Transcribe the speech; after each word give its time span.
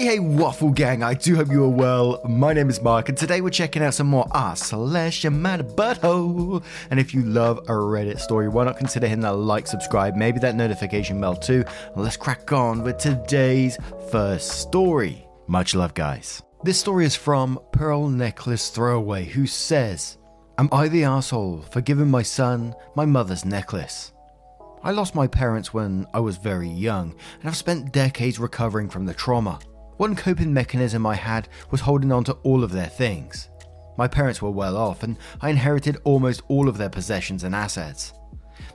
Hey, 0.00 0.06
hey, 0.06 0.18
Waffle 0.18 0.70
Gang, 0.70 1.02
I 1.02 1.12
do 1.12 1.36
hope 1.36 1.50
you 1.50 1.62
are 1.62 1.68
well. 1.68 2.22
My 2.26 2.54
name 2.54 2.70
is 2.70 2.80
Mark, 2.80 3.10
and 3.10 3.18
today 3.18 3.42
we're 3.42 3.50
checking 3.50 3.82
out 3.82 3.92
some 3.92 4.06
more 4.06 4.26
r 4.30 4.56
slash 4.56 5.26
mad 5.26 5.76
butthole. 5.76 6.64
And 6.90 6.98
if 6.98 7.12
you 7.12 7.20
love 7.20 7.58
a 7.58 7.72
Reddit 7.72 8.18
story, 8.18 8.48
why 8.48 8.64
not 8.64 8.78
consider 8.78 9.06
hitting 9.06 9.20
that 9.24 9.34
like, 9.34 9.66
subscribe, 9.66 10.16
maybe 10.16 10.38
that 10.38 10.54
notification 10.54 11.20
bell 11.20 11.36
too. 11.36 11.66
And 11.94 12.02
let's 12.02 12.16
crack 12.16 12.50
on 12.50 12.82
with 12.82 12.96
today's 12.96 13.76
first 14.10 14.62
story. 14.62 15.28
Much 15.48 15.74
love, 15.74 15.92
guys. 15.92 16.42
This 16.64 16.80
story 16.80 17.04
is 17.04 17.14
from 17.14 17.60
Pearl 17.70 18.08
Necklace 18.08 18.70
Throwaway, 18.70 19.26
who 19.26 19.46
says, 19.46 20.16
Am 20.56 20.70
I 20.72 20.88
the 20.88 21.04
asshole 21.04 21.60
for 21.70 21.82
giving 21.82 22.10
my 22.10 22.22
son 22.22 22.74
my 22.94 23.04
mother's 23.04 23.44
necklace? 23.44 24.14
I 24.82 24.92
lost 24.92 25.14
my 25.14 25.26
parents 25.26 25.74
when 25.74 26.06
I 26.14 26.20
was 26.20 26.38
very 26.38 26.70
young, 26.70 27.14
and 27.40 27.50
I've 27.50 27.54
spent 27.54 27.92
decades 27.92 28.38
recovering 28.38 28.88
from 28.88 29.04
the 29.04 29.12
trauma. 29.12 29.58
One 30.00 30.16
coping 30.16 30.54
mechanism 30.54 31.04
I 31.04 31.14
had 31.14 31.46
was 31.70 31.82
holding 31.82 32.10
on 32.10 32.24
to 32.24 32.32
all 32.42 32.64
of 32.64 32.72
their 32.72 32.86
things. 32.86 33.50
My 33.98 34.08
parents 34.08 34.40
were 34.40 34.50
well 34.50 34.78
off, 34.78 35.02
and 35.02 35.18
I 35.42 35.50
inherited 35.50 35.98
almost 36.04 36.40
all 36.48 36.70
of 36.70 36.78
their 36.78 36.88
possessions 36.88 37.44
and 37.44 37.54
assets. 37.54 38.14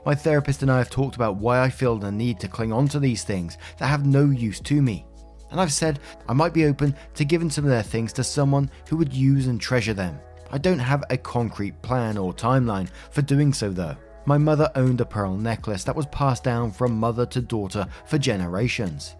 My 0.04 0.14
therapist 0.14 0.62
and 0.62 0.70
I 0.70 0.78
have 0.78 0.88
talked 0.88 1.16
about 1.16 1.38
why 1.38 1.60
I 1.60 1.68
feel 1.68 1.96
the 1.96 2.12
need 2.12 2.38
to 2.38 2.48
cling 2.48 2.72
on 2.72 2.86
to 2.90 3.00
these 3.00 3.24
things 3.24 3.58
that 3.78 3.88
have 3.88 4.06
no 4.06 4.26
use 4.26 4.60
to 4.60 4.80
me. 4.80 5.04
And 5.50 5.60
I've 5.60 5.72
said 5.72 5.98
I 6.28 6.32
might 6.32 6.54
be 6.54 6.66
open 6.66 6.94
to 7.14 7.24
giving 7.24 7.50
some 7.50 7.64
of 7.64 7.70
their 7.70 7.82
things 7.82 8.12
to 8.12 8.22
someone 8.22 8.70
who 8.88 8.96
would 8.96 9.12
use 9.12 9.48
and 9.48 9.60
treasure 9.60 9.94
them. 9.94 10.20
I 10.52 10.58
don't 10.58 10.78
have 10.78 11.02
a 11.10 11.16
concrete 11.16 11.82
plan 11.82 12.18
or 12.18 12.32
timeline 12.32 12.88
for 13.10 13.22
doing 13.22 13.52
so 13.52 13.70
though. 13.70 13.96
My 14.26 14.38
mother 14.38 14.70
owned 14.76 15.00
a 15.00 15.04
pearl 15.04 15.36
necklace 15.36 15.82
that 15.82 15.96
was 15.96 16.06
passed 16.06 16.44
down 16.44 16.70
from 16.70 16.96
mother 16.96 17.26
to 17.26 17.40
daughter 17.40 17.88
for 18.04 18.16
generations 18.16 19.16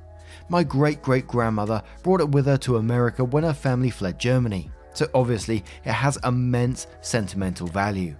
my 0.49 0.63
great 0.63 1.03
great 1.03 1.27
grandmother 1.27 1.83
brought 2.03 2.21
it 2.21 2.31
with 2.31 2.47
her 2.47 2.57
to 2.59 2.77
America 2.77 3.25
when 3.25 3.45
her 3.45 3.53
family 3.53 3.91
fled 3.91 4.19
Germany, 4.19 4.71
so 4.95 5.09
obviously 5.15 5.65
it 5.85 5.93
has 5.93 6.19
immense 6.25 6.87
sentimental 7.01 7.67
value. 7.67 8.17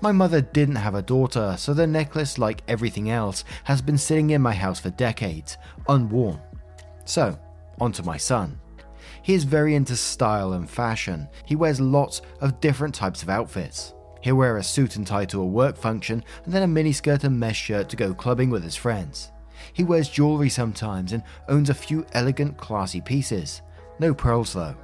My 0.00 0.12
mother 0.12 0.40
didn't 0.40 0.76
have 0.76 0.94
a 0.94 1.02
daughter, 1.02 1.56
so 1.58 1.74
the 1.74 1.86
necklace, 1.86 2.38
like 2.38 2.62
everything 2.68 3.10
else, 3.10 3.44
has 3.64 3.82
been 3.82 3.98
sitting 3.98 4.30
in 4.30 4.40
my 4.40 4.54
house 4.54 4.78
for 4.78 4.90
decades, 4.90 5.58
unworn. 5.88 6.40
So, 7.04 7.36
onto 7.80 8.04
my 8.04 8.16
son. 8.16 8.60
He 9.22 9.34
is 9.34 9.42
very 9.42 9.74
into 9.74 9.96
style 9.96 10.52
and 10.52 10.70
fashion. 10.70 11.28
He 11.44 11.56
wears 11.56 11.80
lots 11.80 12.22
of 12.40 12.60
different 12.60 12.94
types 12.94 13.22
of 13.22 13.28
outfits. 13.28 13.92
He'll 14.20 14.36
wear 14.36 14.56
a 14.56 14.62
suit 14.62 14.96
and 14.96 15.06
tie 15.06 15.24
to 15.26 15.40
a 15.40 15.46
work 15.46 15.76
function, 15.76 16.22
and 16.44 16.54
then 16.54 16.62
a 16.62 16.66
miniskirt 16.66 17.24
and 17.24 17.38
mesh 17.38 17.60
shirt 17.60 17.88
to 17.88 17.96
go 17.96 18.14
clubbing 18.14 18.50
with 18.50 18.62
his 18.62 18.76
friends. 18.76 19.32
He 19.78 19.84
wears 19.84 20.08
jewellery 20.08 20.48
sometimes 20.48 21.12
and 21.12 21.22
owns 21.48 21.70
a 21.70 21.74
few 21.74 22.04
elegant, 22.10 22.56
classy 22.56 23.00
pieces. 23.00 23.62
No 24.00 24.12
pearls 24.12 24.52
though. 24.52 24.74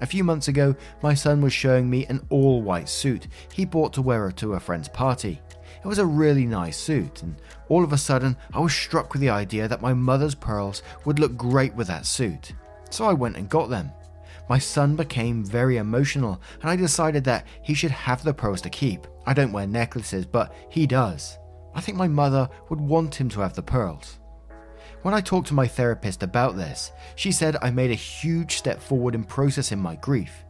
A 0.00 0.06
few 0.06 0.24
months 0.24 0.48
ago, 0.48 0.74
my 1.04 1.14
son 1.14 1.40
was 1.40 1.52
showing 1.52 1.88
me 1.88 2.04
an 2.06 2.26
all 2.30 2.60
white 2.60 2.88
suit 2.88 3.28
he 3.52 3.64
bought 3.64 3.92
to 3.92 4.02
wear 4.02 4.32
to 4.32 4.54
a 4.54 4.60
friend's 4.60 4.88
party. 4.88 5.40
It 5.84 5.86
was 5.86 6.00
a 6.00 6.04
really 6.04 6.46
nice 6.46 6.76
suit, 6.76 7.22
and 7.22 7.36
all 7.68 7.84
of 7.84 7.92
a 7.92 7.96
sudden, 7.96 8.36
I 8.52 8.58
was 8.58 8.74
struck 8.74 9.12
with 9.12 9.20
the 9.20 9.30
idea 9.30 9.68
that 9.68 9.82
my 9.82 9.94
mother's 9.94 10.34
pearls 10.34 10.82
would 11.04 11.20
look 11.20 11.36
great 11.36 11.76
with 11.76 11.86
that 11.86 12.04
suit. 12.04 12.52
So 12.90 13.04
I 13.04 13.12
went 13.12 13.36
and 13.36 13.48
got 13.48 13.70
them. 13.70 13.92
My 14.48 14.58
son 14.58 14.96
became 14.96 15.44
very 15.44 15.76
emotional, 15.76 16.42
and 16.60 16.68
I 16.68 16.74
decided 16.74 17.22
that 17.22 17.46
he 17.62 17.72
should 17.72 17.92
have 17.92 18.24
the 18.24 18.34
pearls 18.34 18.62
to 18.62 18.68
keep. 18.68 19.06
I 19.26 19.32
don't 19.32 19.52
wear 19.52 19.68
necklaces, 19.68 20.26
but 20.26 20.52
he 20.70 20.88
does. 20.88 21.38
I 21.72 21.80
think 21.80 21.96
my 21.96 22.08
mother 22.08 22.48
would 22.68 22.80
want 22.80 23.14
him 23.14 23.28
to 23.28 23.40
have 23.42 23.54
the 23.54 23.62
pearls. 23.62 24.19
When 25.02 25.14
I 25.14 25.22
talked 25.22 25.48
to 25.48 25.54
my 25.54 25.66
therapist 25.66 26.22
about 26.22 26.56
this, 26.56 26.92
she 27.16 27.32
said 27.32 27.56
I 27.62 27.70
made 27.70 27.90
a 27.90 27.94
huge 27.94 28.56
step 28.56 28.82
forward 28.82 29.14
in 29.14 29.24
processing 29.24 29.78
my 29.78 29.96
grief. 29.96 30.44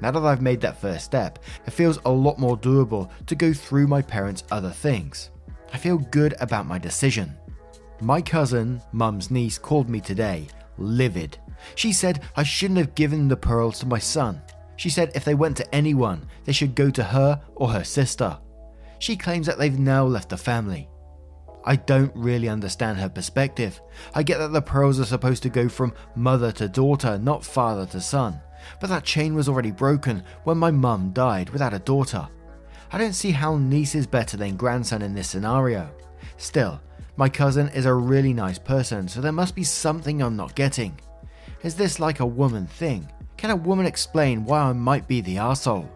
Now 0.00 0.12
that 0.12 0.22
I've 0.22 0.40
made 0.40 0.60
that 0.60 0.80
first 0.80 1.04
step, 1.04 1.40
it 1.66 1.72
feels 1.72 1.98
a 2.04 2.10
lot 2.10 2.38
more 2.38 2.56
doable 2.56 3.10
to 3.26 3.34
go 3.34 3.52
through 3.52 3.88
my 3.88 4.00
parents' 4.00 4.44
other 4.52 4.70
things. 4.70 5.30
I 5.72 5.78
feel 5.78 5.98
good 5.98 6.36
about 6.40 6.66
my 6.66 6.78
decision. 6.78 7.36
My 8.00 8.22
cousin, 8.22 8.80
mum's 8.92 9.32
niece, 9.32 9.58
called 9.58 9.88
me 9.88 10.00
today, 10.00 10.46
livid. 10.76 11.36
She 11.74 11.92
said 11.92 12.22
I 12.36 12.44
shouldn't 12.44 12.78
have 12.78 12.94
given 12.94 13.26
the 13.26 13.36
pearls 13.36 13.80
to 13.80 13.86
my 13.86 13.98
son. 13.98 14.40
She 14.76 14.90
said 14.90 15.10
if 15.16 15.24
they 15.24 15.34
went 15.34 15.56
to 15.56 15.74
anyone, 15.74 16.24
they 16.44 16.52
should 16.52 16.76
go 16.76 16.88
to 16.90 17.02
her 17.02 17.42
or 17.56 17.70
her 17.70 17.82
sister. 17.82 18.38
She 19.00 19.16
claims 19.16 19.46
that 19.48 19.58
they've 19.58 19.76
now 19.76 20.04
left 20.04 20.28
the 20.28 20.36
family. 20.36 20.88
I 21.64 21.76
don't 21.76 22.14
really 22.14 22.48
understand 22.48 22.98
her 22.98 23.08
perspective. 23.08 23.80
I 24.14 24.22
get 24.22 24.38
that 24.38 24.52
the 24.52 24.62
pearls 24.62 25.00
are 25.00 25.04
supposed 25.04 25.42
to 25.42 25.48
go 25.48 25.68
from 25.68 25.92
mother 26.14 26.52
to 26.52 26.68
daughter, 26.68 27.18
not 27.18 27.44
father 27.44 27.86
to 27.86 28.00
son. 28.00 28.40
But 28.80 28.88
that 28.90 29.04
chain 29.04 29.34
was 29.34 29.48
already 29.48 29.70
broken 29.70 30.22
when 30.44 30.58
my 30.58 30.70
mum 30.70 31.12
died 31.12 31.50
without 31.50 31.74
a 31.74 31.78
daughter. 31.78 32.28
I 32.90 32.98
don't 32.98 33.12
see 33.12 33.30
how 33.30 33.58
niece 33.58 33.94
is 33.94 34.06
better 34.06 34.36
than 34.36 34.56
grandson 34.56 35.02
in 35.02 35.14
this 35.14 35.28
scenario. 35.28 35.90
Still, 36.38 36.80
my 37.16 37.28
cousin 37.28 37.68
is 37.68 37.84
a 37.84 37.94
really 37.94 38.32
nice 38.32 38.58
person, 38.58 39.08
so 39.08 39.20
there 39.20 39.32
must 39.32 39.54
be 39.54 39.64
something 39.64 40.22
I'm 40.22 40.36
not 40.36 40.54
getting. 40.54 40.98
Is 41.62 41.74
this 41.74 41.98
like 41.98 42.20
a 42.20 42.26
woman 42.26 42.66
thing? 42.66 43.10
Can 43.36 43.50
a 43.50 43.56
woman 43.56 43.86
explain 43.86 44.44
why 44.44 44.60
I 44.60 44.72
might 44.72 45.06
be 45.08 45.20
the 45.20 45.38
asshole? 45.38 45.90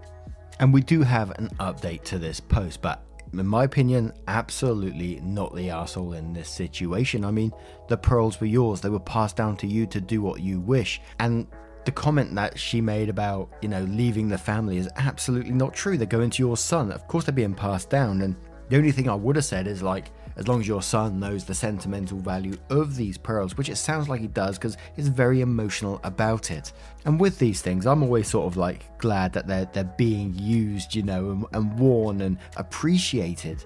And 0.59 0.73
we 0.73 0.81
do 0.81 1.03
have 1.03 1.31
an 1.39 1.49
update 1.61 2.03
to 2.05 2.19
this 2.19 2.41
post, 2.41 2.83
but 2.83 3.03
in 3.41 3.47
my 3.47 3.65
opinion, 3.65 4.13
absolutely 4.29 5.21
not 5.21 5.55
the 5.55 5.71
asshole 5.71 6.13
in 6.13 6.33
this 6.33 6.49
situation. 6.49 7.25
I 7.25 7.31
mean, 7.31 7.53
the 7.89 7.97
pearls 7.97 8.41
were 8.41 8.47
yours, 8.47 8.81
they 8.81 8.91
were 8.91 9.01
passed 9.01 9.37
down 9.37 9.57
to 9.59 9.67
you 9.67 9.87
to 9.87 10.01
do 10.01 10.21
what 10.21 10.41
you 10.41 10.61
wish. 10.61 11.01
And 11.19 11.47
the 11.85 11.93
comment 11.93 12.35
that 12.35 12.59
she 12.59 12.81
made 12.81 13.09
about, 13.09 13.51
you 13.61 13.69
know, 13.69 13.83
leaving 13.85 14.29
the 14.29 14.39
family 14.39 14.77
is 14.77 14.89
absolutely 14.97 15.53
not 15.53 15.75
true. 15.75 15.97
They're 15.97 16.07
going 16.07 16.31
to 16.31 16.43
your 16.43 16.57
son. 16.57 16.93
Of 16.93 17.09
course, 17.09 17.25
they're 17.25 17.35
being 17.35 17.55
passed 17.55 17.91
down. 17.91 18.23
And 18.23 18.37
the 18.69 18.77
only 18.77 18.93
thing 18.93 19.09
I 19.09 19.15
would 19.15 19.37
have 19.37 19.45
said 19.45 19.67
is 19.67 19.83
like, 19.83 20.13
as 20.37 20.49
long 20.49 20.61
as 20.61 20.69
your 20.69 20.83
son 20.83 21.21
knows 21.21 21.45
the 21.45 21.55
sentimental 21.55 22.19
value 22.19 22.57
of 22.71 22.97
these 22.97 23.19
pearls, 23.19 23.57
which 23.57 23.69
it 23.69 23.77
sounds 23.77 24.09
like 24.09 24.21
he 24.21 24.29
does 24.29 24.59
because 24.59 24.77
he's 24.97 25.09
very 25.09 25.41
emotional 25.41 26.01
about 26.05 26.51
it. 26.51 26.73
And 27.05 27.21
with 27.21 27.39
these 27.39 27.63
things, 27.63 27.87
I'm 27.87 28.03
always 28.03 28.29
sort 28.29 28.47
of 28.47 28.57
like 28.57 28.99
glad 28.99 29.33
that 29.33 29.47
they're 29.47 29.69
they're 29.73 29.85
being 29.85 30.35
used, 30.37 30.95
you 30.95 31.03
know, 31.03 31.31
and, 31.31 31.47
and 31.53 31.79
worn 31.79 32.21
and 32.21 32.39
appreciated 32.57 33.65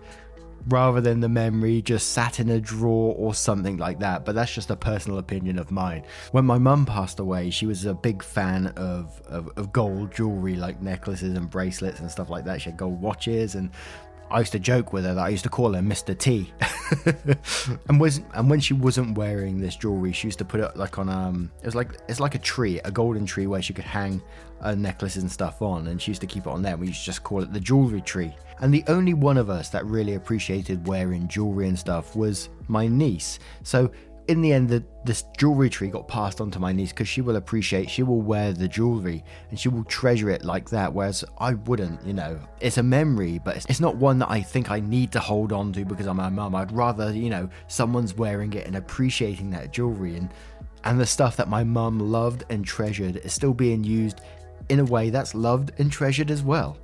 rather 0.68 1.00
than 1.00 1.20
the 1.20 1.28
memory 1.28 1.80
just 1.80 2.12
sat 2.12 2.40
in 2.40 2.50
a 2.50 2.60
drawer 2.60 3.14
or 3.16 3.34
something 3.34 3.76
like 3.76 4.00
that. 4.00 4.24
But 4.24 4.34
that's 4.34 4.52
just 4.52 4.70
a 4.70 4.76
personal 4.76 5.18
opinion 5.18 5.58
of 5.58 5.70
mine. 5.70 6.04
When 6.32 6.44
my 6.44 6.58
mum 6.58 6.86
passed 6.86 7.20
away, 7.20 7.50
she 7.50 7.66
was 7.66 7.84
a 7.84 7.94
big 7.94 8.22
fan 8.22 8.68
of, 8.76 9.20
of, 9.28 9.48
of, 9.56 9.72
gold 9.72 10.12
jewelry, 10.12 10.56
like 10.56 10.82
necklaces 10.82 11.36
and 11.36 11.48
bracelets 11.48 12.00
and 12.00 12.10
stuff 12.10 12.30
like 12.30 12.44
that. 12.46 12.60
She 12.60 12.70
had 12.70 12.76
gold 12.76 13.00
watches 13.00 13.54
and 13.54 13.70
I 14.30 14.40
used 14.40 14.52
to 14.52 14.58
joke 14.58 14.92
with 14.92 15.04
her 15.04 15.14
that 15.14 15.24
I 15.24 15.28
used 15.28 15.44
to 15.44 15.50
call 15.50 15.72
her 15.74 15.80
Mr. 15.80 16.16
T. 16.16 16.52
and 17.88 18.00
was 18.00 18.20
and 18.34 18.50
when 18.50 18.60
she 18.60 18.74
wasn't 18.74 19.16
wearing 19.16 19.60
this 19.60 19.76
jewelry, 19.76 20.12
she 20.12 20.26
used 20.28 20.38
to 20.38 20.44
put 20.44 20.60
it 20.60 20.76
like 20.76 20.98
on 20.98 21.08
um 21.08 21.50
it 21.60 21.66
was 21.66 21.74
like 21.74 21.98
it's 22.08 22.20
like 22.20 22.34
a 22.34 22.38
tree, 22.38 22.80
a 22.84 22.90
golden 22.90 23.26
tree 23.26 23.46
where 23.46 23.62
she 23.62 23.72
could 23.72 23.84
hang 23.84 24.20
necklaces 24.74 25.22
and 25.22 25.30
stuff 25.30 25.62
on, 25.62 25.88
and 25.88 26.00
she 26.00 26.10
used 26.10 26.20
to 26.20 26.26
keep 26.26 26.46
it 26.46 26.50
on 26.50 26.62
there. 26.62 26.76
We 26.76 26.88
used 26.88 27.00
to 27.00 27.06
just 27.06 27.22
call 27.22 27.42
it 27.42 27.52
the 27.52 27.60
jewelry 27.60 28.00
tree. 28.00 28.34
And 28.60 28.72
the 28.72 28.84
only 28.88 29.14
one 29.14 29.36
of 29.36 29.50
us 29.50 29.68
that 29.70 29.84
really 29.84 30.14
appreciated 30.14 30.86
wearing 30.86 31.28
jewelry 31.28 31.68
and 31.68 31.78
stuff 31.78 32.16
was 32.16 32.48
my 32.68 32.86
niece. 32.86 33.38
So 33.62 33.90
in 34.28 34.40
the 34.40 34.52
end, 34.52 34.68
the, 34.68 34.84
this 35.04 35.24
jewelry 35.38 35.70
tree 35.70 35.88
got 35.88 36.08
passed 36.08 36.40
on 36.40 36.50
to 36.50 36.58
my 36.58 36.72
niece 36.72 36.90
because 36.90 37.08
she 37.08 37.20
will 37.20 37.36
appreciate, 37.36 37.88
she 37.88 38.02
will 38.02 38.20
wear 38.20 38.52
the 38.52 38.68
jewelry 38.68 39.24
and 39.50 39.58
she 39.58 39.68
will 39.68 39.84
treasure 39.84 40.30
it 40.30 40.44
like 40.44 40.68
that. 40.70 40.92
Whereas 40.92 41.24
I 41.38 41.54
wouldn't, 41.54 42.04
you 42.04 42.12
know, 42.12 42.38
it's 42.60 42.78
a 42.78 42.82
memory, 42.82 43.40
but 43.44 43.56
it's, 43.56 43.66
it's 43.66 43.80
not 43.80 43.96
one 43.96 44.18
that 44.18 44.30
I 44.30 44.40
think 44.42 44.70
I 44.70 44.80
need 44.80 45.12
to 45.12 45.20
hold 45.20 45.52
on 45.52 45.72
to 45.74 45.84
because 45.84 46.06
I'm 46.06 46.16
my 46.16 46.28
mum. 46.28 46.54
I'd 46.54 46.72
rather, 46.72 47.12
you 47.12 47.30
know, 47.30 47.48
someone's 47.68 48.14
wearing 48.14 48.52
it 48.54 48.66
and 48.66 48.76
appreciating 48.76 49.50
that 49.50 49.72
jewelry 49.72 50.16
and 50.16 50.30
and 50.84 51.00
the 51.00 51.06
stuff 51.06 51.36
that 51.36 51.48
my 51.48 51.64
mum 51.64 51.98
loved 51.98 52.44
and 52.48 52.64
treasured 52.64 53.16
is 53.16 53.32
still 53.32 53.52
being 53.52 53.82
used 53.82 54.20
in 54.68 54.78
a 54.78 54.84
way 54.84 55.10
that's 55.10 55.34
loved 55.34 55.72
and 55.78 55.90
treasured 55.90 56.30
as 56.30 56.44
well. 56.44 56.78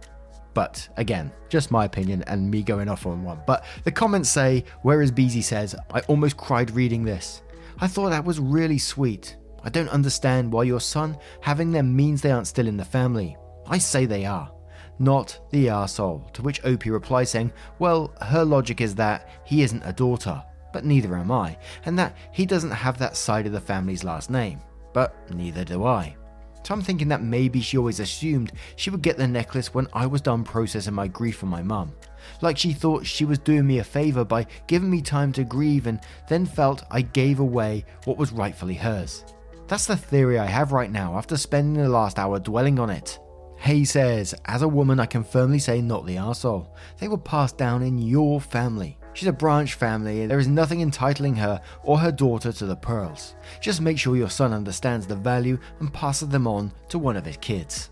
But 0.55 0.89
again, 0.97 1.33
just 1.49 1.71
my 1.71 1.85
opinion 1.85 2.23
and 2.27 2.51
me 2.51 2.63
going 2.63 2.89
off 2.89 3.07
on 3.07 3.25
one. 3.25 3.41
But 3.47 3.65
the 3.85 3.93
comments 3.93 4.29
say, 4.29 4.65
whereas 4.83 5.11
Beezy 5.11 5.43
says, 5.43 5.75
I 5.93 6.01
almost 6.01 6.37
cried 6.37 6.71
reading 6.71 7.05
this. 7.05 7.43
I 7.81 7.87
thought 7.87 8.11
that 8.11 8.25
was 8.25 8.39
really 8.39 8.79
sweet. 8.79 9.37
I 9.65 9.71
don't 9.71 9.89
understand 9.89 10.53
why 10.53 10.65
your 10.65 10.81
son 10.81 11.17
having 11.41 11.73
them 11.73 11.95
means 11.97 12.21
they 12.21 12.31
aren't 12.33 12.47
still 12.49 12.67
in 12.67 12.77
the 12.77 12.85
family. 12.85 13.37
I 13.67 13.79
say 13.79 14.07
they 14.07 14.25
are. 14.25 14.51
not 14.99 15.39
the 15.51 15.67
arsehole. 15.67 16.33
To 16.33 16.43
which 16.43 16.65
Opie 16.65 16.91
replies 16.91 17.31
saying, 17.31 17.53
Well, 17.79 18.13
her 18.21 18.45
logic 18.45 18.81
is 18.81 18.95
that 18.97 19.29
he 19.45 19.63
isn't 19.63 19.83
a 19.85 19.93
daughter, 19.93 20.43
but 20.73 20.85
neither 20.85 21.17
am 21.17 21.31
I, 21.31 21.59
and 21.85 21.99
that 21.99 22.17
he 22.33 22.47
doesn't 22.47 22.71
have 22.71 22.99
that 22.99 23.17
side 23.17 23.47
of 23.47 23.53
the 23.53 23.61
family's 23.61 24.05
last 24.05 24.31
name, 24.31 24.61
but 24.93 25.15
neither 25.31 25.65
do 25.65 25.85
I. 25.85 26.17
So 26.63 26.75
I'm 26.75 26.83
thinking 26.83 27.09
that 27.09 27.23
maybe 27.23 27.61
she 27.61 27.77
always 27.77 28.01
assumed 28.01 28.53
she 28.77 28.91
would 28.91 29.03
get 29.03 29.17
the 29.17 29.27
necklace 29.27 29.75
when 29.75 29.89
I 29.93 30.07
was 30.07 30.21
done 30.21 30.45
processing 30.45 30.95
my 30.95 31.09
grief 31.09 31.39
for 31.39 31.47
my 31.47 31.63
mum. 31.63 31.93
Like 32.41 32.57
she 32.57 32.73
thought 32.73 33.07
she 33.07 33.25
was 33.25 33.39
doing 33.39 33.67
me 33.67 33.79
a 33.79 33.85
favour 33.85 34.25
by 34.25 34.47
giving 34.67 34.91
me 34.91 35.03
time 35.03 35.33
to 35.33 35.45
grieve 35.45 35.87
and 35.87 36.01
then 36.29 36.47
felt 36.47 36.85
I 36.91 37.03
gave 37.03 37.41
away 37.41 37.85
what 38.05 38.17
was 38.17 38.33
rightfully 38.33 38.75
hers. 38.75 39.25
That's 39.67 39.87
the 39.87 39.97
theory 39.97 40.39
I 40.39 40.47
have 40.47 40.73
right 40.73 40.91
now 40.91 41.17
after 41.17 41.37
spending 41.37 41.83
the 41.83 41.89
last 41.89 42.19
hour 42.19 42.39
dwelling 42.39 42.79
on 42.79 42.91
it. 42.91 43.19
Hay 43.57 43.85
says, 43.85 44.35
As 44.47 44.63
a 44.63 44.69
woman, 44.69 44.99
I 44.99 45.07
can 45.07 45.23
firmly 45.23 45.61
say 45.61 45.81
not 45.81 46.05
the 46.05 46.17
arsehole. 46.17 46.69
They 46.99 47.09
were 47.09 47.17
passed 47.17 47.59
down 47.59 47.83
in 47.83 47.97
your 47.97 48.41
family. 48.41 48.99
She's 49.15 49.29
a 49.29 49.33
branch 49.33 49.75
family, 49.75 50.23
and 50.23 50.31
there 50.31 50.39
is 50.39 50.49
nothing 50.49 50.81
entitling 50.81 51.37
her 51.37 51.61
or 51.83 51.99
her 51.99 52.13
daughter 52.13 52.53
to 52.53 52.67
the 52.67 52.77
pearls. 52.77 53.35
Just 53.61 53.81
make 53.81 53.99
sure 53.99 54.17
your 54.17 54.31
son 54.31 54.53
understands 54.53 55.07
the 55.07 55.17
value 55.17 55.59
and 55.81 55.93
passes 55.93 56.29
them 56.29 56.47
on 56.47 56.73
to 56.89 56.99
one 56.99 57.17
of 57.17 57.27
his 57.27 57.37
kids. 57.37 57.91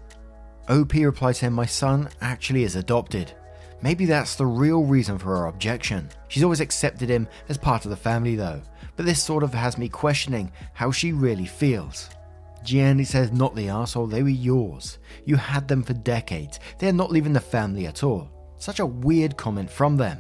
OP 0.69 0.95
replied 0.95 1.35
to 1.37 1.47
him, 1.47 1.53
My 1.53 1.67
son 1.67 2.09
actually 2.21 2.65
is 2.65 2.77
adopted. 2.77 3.33
Maybe 3.83 4.05
that's 4.05 4.37
the 4.37 4.47
real 4.47 4.85
reason 4.85 5.19
for 5.19 5.37
her 5.37 5.47
objection. 5.47 6.09
She's 6.29 6.45
always 6.45 6.61
accepted 6.61 7.09
him 7.09 7.29
as 7.49 7.57
part 7.57 7.85
of 7.85 7.91
the 7.91 7.97
family 7.97 8.37
though, 8.37 8.61
but 8.97 9.07
this 9.07 9.23
sort 9.23 9.43
of 9.43 9.55
has 9.55 9.79
me 9.79 9.89
questioning 9.89 10.53
how 10.75 10.91
she 10.91 11.13
really 11.13 11.47
feels. 11.47 12.11
Gianni 12.63 13.05
says, 13.05 13.33
Not 13.33 13.57
the 13.57 13.71
asshole, 13.71 14.07
they 14.07 14.23
were 14.23 14.29
yours. 14.29 14.99
You 15.25 15.37
had 15.37 15.67
them 15.67 15.83
for 15.83 15.95
decades. 15.95 16.61
They 16.79 16.89
are 16.89 16.93
not 16.93 17.11
leaving 17.11 17.33
the 17.33 17.41
family 17.41 17.87
at 17.87 18.05
all. 18.05 18.31
Such 18.59 18.81
a 18.81 18.87
weird 18.87 19.39
comment 19.39 19.71
from 19.71 19.97
them. 19.97 20.19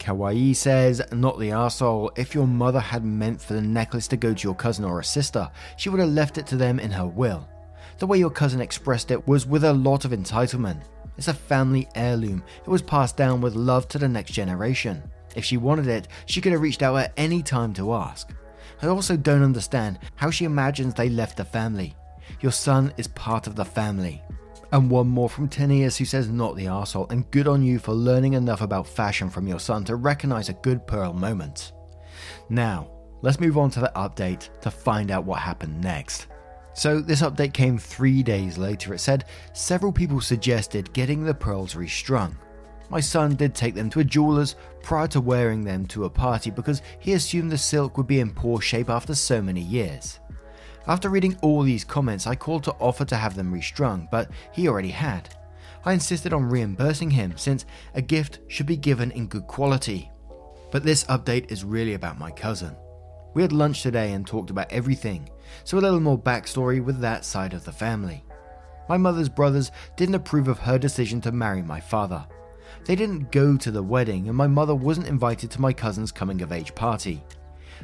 Kawaii 0.00 0.56
says, 0.56 1.02
Not 1.12 1.38
the 1.38 1.50
arsehole. 1.50 2.10
If 2.18 2.34
your 2.34 2.46
mother 2.46 2.80
had 2.80 3.04
meant 3.04 3.40
for 3.40 3.52
the 3.52 3.60
necklace 3.60 4.08
to 4.08 4.16
go 4.16 4.32
to 4.32 4.48
your 4.48 4.54
cousin 4.54 4.84
or 4.84 4.98
a 4.98 5.04
sister, 5.04 5.50
she 5.76 5.90
would 5.90 6.00
have 6.00 6.08
left 6.08 6.38
it 6.38 6.46
to 6.48 6.56
them 6.56 6.80
in 6.80 6.90
her 6.90 7.06
will. 7.06 7.46
The 7.98 8.06
way 8.06 8.18
your 8.18 8.30
cousin 8.30 8.62
expressed 8.62 9.10
it 9.10 9.28
was 9.28 9.46
with 9.46 9.62
a 9.62 9.72
lot 9.72 10.06
of 10.06 10.12
entitlement. 10.12 10.80
It's 11.18 11.28
a 11.28 11.34
family 11.34 11.86
heirloom. 11.94 12.42
It 12.62 12.68
was 12.68 12.80
passed 12.80 13.18
down 13.18 13.42
with 13.42 13.54
love 13.54 13.88
to 13.88 13.98
the 13.98 14.08
next 14.08 14.32
generation. 14.32 15.02
If 15.36 15.44
she 15.44 15.58
wanted 15.58 15.86
it, 15.86 16.08
she 16.24 16.40
could 16.40 16.52
have 16.52 16.62
reached 16.62 16.82
out 16.82 16.96
at 16.96 17.12
any 17.18 17.42
time 17.42 17.74
to 17.74 17.92
ask. 17.92 18.32
I 18.80 18.86
also 18.86 19.18
don't 19.18 19.42
understand 19.42 19.98
how 20.16 20.30
she 20.30 20.46
imagines 20.46 20.94
they 20.94 21.10
left 21.10 21.36
the 21.36 21.44
family. 21.44 21.94
Your 22.40 22.52
son 22.52 22.94
is 22.96 23.06
part 23.08 23.46
of 23.46 23.54
the 23.54 23.66
family. 23.66 24.22
And 24.72 24.88
one 24.88 25.08
more 25.08 25.28
from 25.28 25.48
Tenias 25.48 25.96
who 25.96 26.04
says, 26.04 26.28
Not 26.28 26.54
the 26.54 26.66
arsehole, 26.66 27.10
and 27.10 27.28
good 27.30 27.48
on 27.48 27.62
you 27.62 27.78
for 27.78 27.92
learning 27.92 28.34
enough 28.34 28.60
about 28.60 28.86
fashion 28.86 29.28
from 29.28 29.48
your 29.48 29.58
son 29.58 29.84
to 29.84 29.96
recognize 29.96 30.48
a 30.48 30.54
good 30.54 30.86
Pearl 30.86 31.12
moment. 31.12 31.72
Now, 32.48 32.90
let's 33.22 33.40
move 33.40 33.58
on 33.58 33.70
to 33.70 33.80
the 33.80 33.92
update 33.96 34.48
to 34.60 34.70
find 34.70 35.10
out 35.10 35.24
what 35.24 35.40
happened 35.40 35.80
next. 35.80 36.28
So, 36.72 37.00
this 37.00 37.22
update 37.22 37.52
came 37.52 37.78
three 37.78 38.22
days 38.22 38.58
later. 38.58 38.94
It 38.94 39.00
said 39.00 39.24
several 39.52 39.92
people 39.92 40.20
suggested 40.20 40.92
getting 40.92 41.24
the 41.24 41.34
pearls 41.34 41.74
restrung. 41.74 42.36
My 42.90 43.00
son 43.00 43.34
did 43.34 43.54
take 43.54 43.74
them 43.74 43.90
to 43.90 44.00
a 44.00 44.04
jeweler's 44.04 44.56
prior 44.82 45.06
to 45.08 45.20
wearing 45.20 45.64
them 45.64 45.86
to 45.86 46.04
a 46.04 46.10
party 46.10 46.50
because 46.50 46.82
he 47.00 47.14
assumed 47.14 47.50
the 47.50 47.58
silk 47.58 47.96
would 47.96 48.06
be 48.06 48.20
in 48.20 48.30
poor 48.30 48.60
shape 48.60 48.88
after 48.88 49.14
so 49.14 49.42
many 49.42 49.60
years. 49.60 50.20
After 50.90 51.08
reading 51.08 51.38
all 51.40 51.62
these 51.62 51.84
comments, 51.84 52.26
I 52.26 52.34
called 52.34 52.64
to 52.64 52.74
offer 52.80 53.04
to 53.04 53.14
have 53.14 53.36
them 53.36 53.52
restrung, 53.52 54.08
but 54.10 54.28
he 54.50 54.66
already 54.66 54.90
had. 54.90 55.32
I 55.84 55.92
insisted 55.92 56.32
on 56.32 56.50
reimbursing 56.50 57.10
him 57.10 57.34
since 57.36 57.64
a 57.94 58.02
gift 58.02 58.40
should 58.48 58.66
be 58.66 58.76
given 58.76 59.12
in 59.12 59.28
good 59.28 59.46
quality. 59.46 60.10
But 60.72 60.82
this 60.82 61.04
update 61.04 61.52
is 61.52 61.62
really 61.62 61.94
about 61.94 62.18
my 62.18 62.32
cousin. 62.32 62.74
We 63.34 63.42
had 63.42 63.52
lunch 63.52 63.84
today 63.84 64.14
and 64.14 64.26
talked 64.26 64.50
about 64.50 64.72
everything, 64.72 65.30
so 65.62 65.78
a 65.78 65.80
little 65.80 66.00
more 66.00 66.18
backstory 66.18 66.84
with 66.84 66.98
that 66.98 67.24
side 67.24 67.54
of 67.54 67.64
the 67.64 67.70
family. 67.70 68.24
My 68.88 68.96
mother's 68.96 69.28
brothers 69.28 69.70
didn't 69.96 70.16
approve 70.16 70.48
of 70.48 70.58
her 70.58 70.76
decision 70.76 71.20
to 71.20 71.30
marry 71.30 71.62
my 71.62 71.78
father. 71.78 72.26
They 72.84 72.96
didn't 72.96 73.30
go 73.30 73.56
to 73.58 73.70
the 73.70 73.80
wedding, 73.84 74.26
and 74.26 74.36
my 74.36 74.48
mother 74.48 74.74
wasn't 74.74 75.06
invited 75.06 75.52
to 75.52 75.60
my 75.60 75.72
cousin's 75.72 76.10
coming 76.10 76.42
of 76.42 76.50
age 76.50 76.74
party. 76.74 77.22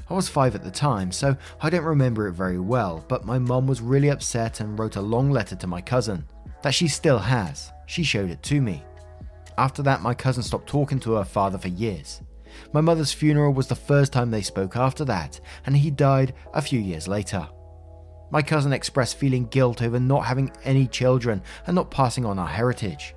I 0.09 0.15
was 0.15 0.29
five 0.29 0.55
at 0.55 0.63
the 0.63 0.71
time, 0.71 1.11
so 1.11 1.37
I 1.61 1.71
don't 1.71 1.85
remember 1.85 2.29
it 2.29 2.33
very 2.33 2.59
well, 2.59 3.05
but 3.09 3.25
my 3.25 3.39
mum 3.39 3.67
was 3.67 3.81
really 3.81 4.09
upset 4.09 4.61
and 4.61 4.79
wrote 4.79 4.97
a 4.97 5.01
long 5.01 5.31
letter 5.31 5.57
to 5.57 5.67
my 5.67 5.81
cousin. 5.81 6.25
That 6.63 6.75
she 6.75 6.89
still 6.89 7.19
has. 7.19 7.73
She 7.87 8.03
showed 8.03 8.31
it 8.31 8.43
to 8.45 8.61
me. 8.61 8.85
After 9.59 9.83
that, 9.83 10.03
my 10.03 10.15
cousin 10.15 10.43
stopped 10.43 10.69
talking 10.69 11.01
to 11.01 11.15
her 11.15 11.25
father 11.25 11.59
for 11.59 11.69
years. 11.69 12.21
My 12.73 12.81
mother's 12.81 13.13
funeral 13.13 13.53
was 13.53 13.67
the 13.67 13.75
first 13.75 14.13
time 14.13 14.31
they 14.31 14.43
spoke 14.43 14.77
after 14.77 15.05
that, 15.07 15.41
and 15.67 15.77
he 15.77 15.91
died 15.91 16.35
a 16.55 16.63
few 16.63 16.81
years 16.81 17.09
later. 17.09 17.49
My 18.31 18.43
cousin 18.43 18.73
expressed 18.73 19.17
feeling 19.17 19.47
guilt 19.47 19.83
over 19.83 20.01
not 20.01 20.25
having 20.25 20.51
any 20.65 20.87
children 20.87 21.43
and 21.67 21.75
not 21.75 21.91
passing 21.91 22.25
on 22.25 22.39
our 22.39 22.49
heritage. 22.49 23.15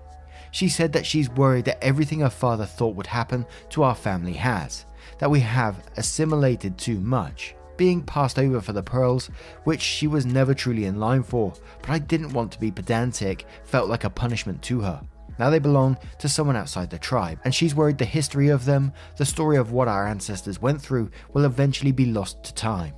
She 0.52 0.70
said 0.70 0.94
that 0.94 1.06
she's 1.06 1.30
worried 1.30 1.66
that 1.66 1.84
everything 1.84 2.20
her 2.22 2.30
father 2.30 2.66
thought 2.66 2.96
would 2.96 3.08
happen 3.08 3.46
to 3.70 3.84
our 3.84 3.96
family 3.96 4.34
has, 4.34 4.86
that 5.20 5.32
we 5.32 5.40
have 5.42 5.86
assimilated 5.98 6.78
too 6.78 7.00
much, 7.00 7.56
being 7.78 8.02
passed 8.02 8.40
over 8.40 8.60
for 8.60 8.74
the 8.74 8.84
pearls, 8.84 9.30
which 9.64 9.82
she 9.82 10.08
was 10.08 10.26
never 10.26 10.54
truly 10.54 10.86
in 10.86 11.00
line 11.00 11.24
for, 11.24 11.54
but 11.82 11.92
I 11.92 12.00
didn't 12.00 12.34
want 12.34 12.52
to 12.54 12.60
be 12.60 12.72
pedantic, 12.72 13.46
felt 13.64 13.90
like 13.90 14.04
a 14.04 14.10
punishment 14.10 14.62
to 14.64 14.82
her. 14.82 15.02
Now 15.38 15.50
they 15.50 15.60
belong 15.60 15.98
to 16.18 16.28
someone 16.28 16.58
outside 16.58 16.90
the 16.90 17.00
tribe, 17.00 17.40
and 17.46 17.56
she's 17.56 17.74
worried 17.74 17.98
the 17.98 18.06
history 18.06 18.50
of 18.50 18.66
them, 18.66 18.92
the 19.16 19.26
story 19.26 19.56
of 19.56 19.72
what 19.72 19.88
our 19.88 20.06
ancestors 20.06 20.62
went 20.62 20.82
through, 20.82 21.10
will 21.34 21.46
eventually 21.46 21.94
be 21.94 22.08
lost 22.08 22.44
to 22.44 22.54
time. 22.54 22.94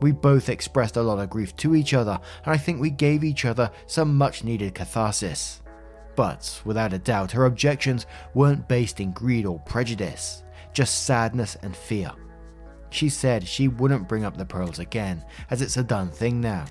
We 0.00 0.12
both 0.12 0.48
expressed 0.48 0.96
a 0.96 1.02
lot 1.02 1.18
of 1.18 1.30
grief 1.30 1.54
to 1.56 1.74
each 1.74 1.92
other, 1.92 2.18
and 2.44 2.54
I 2.54 2.56
think 2.56 2.80
we 2.80 2.90
gave 2.90 3.24
each 3.24 3.44
other 3.44 3.70
some 3.86 4.16
much 4.16 4.44
needed 4.44 4.74
catharsis. 4.74 5.60
But, 6.16 6.62
without 6.64 6.94
a 6.94 6.98
doubt, 6.98 7.32
her 7.32 7.44
objections 7.44 8.06
weren't 8.32 8.68
based 8.68 9.00
in 9.00 9.12
greed 9.12 9.44
or 9.44 9.58
prejudice, 9.60 10.42
just 10.76 11.06
sadness 11.06 11.56
and 11.62 11.74
fear. 11.74 12.12
She 12.90 13.08
said 13.08 13.48
she 13.48 13.66
wouldn't 13.66 14.08
bring 14.08 14.26
up 14.26 14.36
the 14.36 14.44
pearls 14.44 14.78
again, 14.78 15.24
as 15.50 15.62
it's 15.62 15.78
a 15.78 15.82
done 15.82 16.10
thing 16.10 16.38
now. 16.38 16.66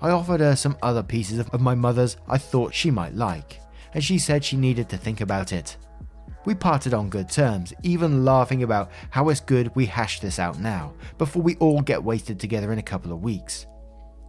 I 0.00 0.10
offered 0.10 0.40
her 0.40 0.56
some 0.56 0.76
other 0.82 1.04
pieces 1.04 1.38
of 1.38 1.60
my 1.60 1.76
mother's 1.76 2.16
I 2.26 2.36
thought 2.36 2.74
she 2.74 2.90
might 2.90 3.14
like, 3.14 3.60
and 3.94 4.02
she 4.02 4.18
said 4.18 4.44
she 4.44 4.56
needed 4.56 4.88
to 4.88 4.96
think 4.96 5.20
about 5.20 5.52
it. 5.52 5.76
We 6.46 6.56
parted 6.56 6.94
on 6.94 7.10
good 7.10 7.28
terms, 7.28 7.72
even 7.84 8.24
laughing 8.24 8.64
about 8.64 8.90
how 9.10 9.28
it's 9.28 9.38
good 9.38 9.70
we 9.76 9.86
hash 9.86 10.18
this 10.18 10.40
out 10.40 10.58
now, 10.58 10.94
before 11.16 11.42
we 11.42 11.54
all 11.58 11.80
get 11.80 12.02
wasted 12.02 12.40
together 12.40 12.72
in 12.72 12.80
a 12.80 12.82
couple 12.90 13.12
of 13.12 13.22
weeks. 13.22 13.66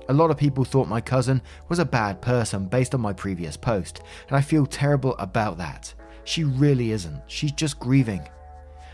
A 0.10 0.13
lot 0.13 0.29
of 0.29 0.38
people 0.38 0.63
thought 0.63 0.88
my 0.88 1.01
cousin 1.01 1.41
was 1.67 1.79
a 1.79 1.86
bad 1.86 2.22
person 2.22 2.67
based 2.67 2.93
on 2.93 3.01
my 3.01 3.13
previous 3.13 3.57
post, 3.57 4.03
and 4.27 4.38
I 4.38 4.41
feel 4.41 4.67
terrible 4.67 5.15
about 5.17 5.57
that. 5.57 5.91
She 6.25 6.43
really 6.43 6.91
isn't, 6.91 7.24
she's 7.25 7.53
just 7.53 7.79
grieving. 7.79 8.29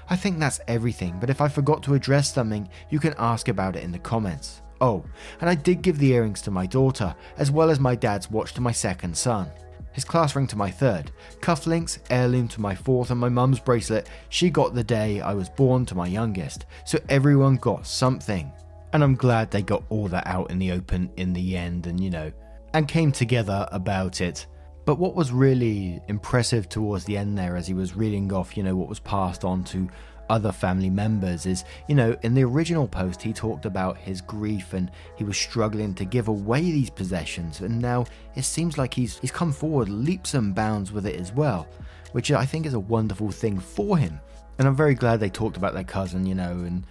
I 0.10 0.16
think 0.16 0.40
that's 0.40 0.60
everything, 0.68 1.18
but 1.20 1.30
if 1.30 1.42
I 1.42 1.48
forgot 1.48 1.82
to 1.84 1.96
address 1.96 2.34
something, 2.34 2.70
you 2.90 3.00
can 3.00 3.16
ask 3.18 3.48
about 3.48 3.76
it 3.76 3.84
in 3.84 3.92
the 3.92 4.00
comments. 4.00 4.62
Oh, 4.82 5.04
and 5.42 5.50
I 5.50 5.56
did 5.56 5.82
give 5.82 5.98
the 5.98 6.14
earrings 6.14 6.42
to 6.44 6.52
my 6.52 6.66
daughter, 6.66 7.16
as 7.38 7.50
well 7.50 7.70
as 7.70 7.80
my 7.80 7.96
dad's 7.96 8.30
watch 8.30 8.54
to 8.54 8.62
my 8.62 8.72
second 8.72 9.18
son. 9.18 9.50
His 9.94 10.04
class 10.04 10.36
ring 10.36 10.46
to 10.48 10.58
my 10.58 10.70
third, 10.70 11.12
cufflinks, 11.40 12.00
heirloom 12.10 12.50
to 12.50 12.62
my 12.62 12.76
fourth, 12.76 13.12
and 13.12 13.20
my 13.20 13.30
mum's 13.30 13.62
bracelet 13.62 14.10
she 14.28 14.50
got 14.50 14.76
the 14.76 14.84
day 14.84 15.22
I 15.22 15.34
was 15.34 15.48
born 15.48 15.86
to 15.86 15.96
my 15.96 16.08
youngest, 16.08 16.66
so 16.84 17.00
everyone 17.08 17.56
got 17.56 17.88
something. 17.88 18.52
And 18.92 19.04
I'm 19.04 19.16
glad 19.16 19.50
they 19.50 19.62
got 19.62 19.84
all 19.90 20.08
that 20.10 20.28
out 20.28 20.52
in 20.52 20.60
the 20.60 20.74
open 20.74 21.10
in 21.18 21.34
the 21.34 21.56
end 21.58 21.88
and, 21.88 22.00
you 22.00 22.10
know, 22.10 22.32
and 22.74 22.88
came 22.88 23.12
together 23.12 23.68
about 23.72 24.20
it. 24.20 24.48
But 24.86 25.00
what 25.00 25.15
was 25.15 25.32
really 25.32 26.00
impressive 26.08 26.70
towards 26.70 27.06
the 27.06 27.18
end 27.18 27.38
there, 27.38 27.56
as 27.58 27.68
he 27.68 27.74
was 27.74 27.96
reading 27.96 28.32
off, 28.32 28.56
you 28.56 28.62
know, 28.62 28.75
what 28.75 28.88
was 28.88 29.00
passed 29.00 29.44
on 29.44 29.63
to 29.65 29.89
other 30.30 30.51
family 30.51 30.92
members, 30.92 31.48
is, 31.48 31.65
you 31.88 31.96
know, 31.96 32.15
in 32.22 32.36
the 32.36 32.44
original 32.44 32.88
post, 32.88 33.22
he 33.22 33.34
talked 33.34 33.65
about 33.65 33.98
his 33.98 34.22
grief 34.22 34.74
and 34.74 34.92
he 35.15 35.24
was 35.24 35.38
struggling 35.38 35.96
to 35.96 36.06
give 36.06 36.27
away 36.27 36.62
these 36.62 36.92
possessions. 36.92 37.62
And 37.62 37.82
now 37.82 38.06
it 38.36 38.44
seems 38.44 38.77
like 38.77 38.94
he's, 38.94 39.18
he's 39.20 39.32
come 39.32 39.51
forward 39.51 39.89
leaps 39.89 40.36
and 40.36 40.54
bounds 40.54 40.92
with 40.92 41.08
it 41.08 41.20
as 41.20 41.34
well, 41.34 41.68
which 42.12 42.32
I 42.32 42.46
think 42.46 42.68
is 42.68 42.75
a 42.75 42.80
wonderful 42.80 43.32
thing 43.32 43.60
for 43.60 43.98
him. 43.98 44.20
And 44.60 44.68
I'm 44.68 44.75
very 44.75 44.96
glad 44.96 45.20
they 45.20 45.30
talked 45.30 45.58
about 45.58 45.74
their 45.74 45.84
cousin, 45.84 46.25
you 46.25 46.36
know, 46.36 46.51
and 46.51 46.86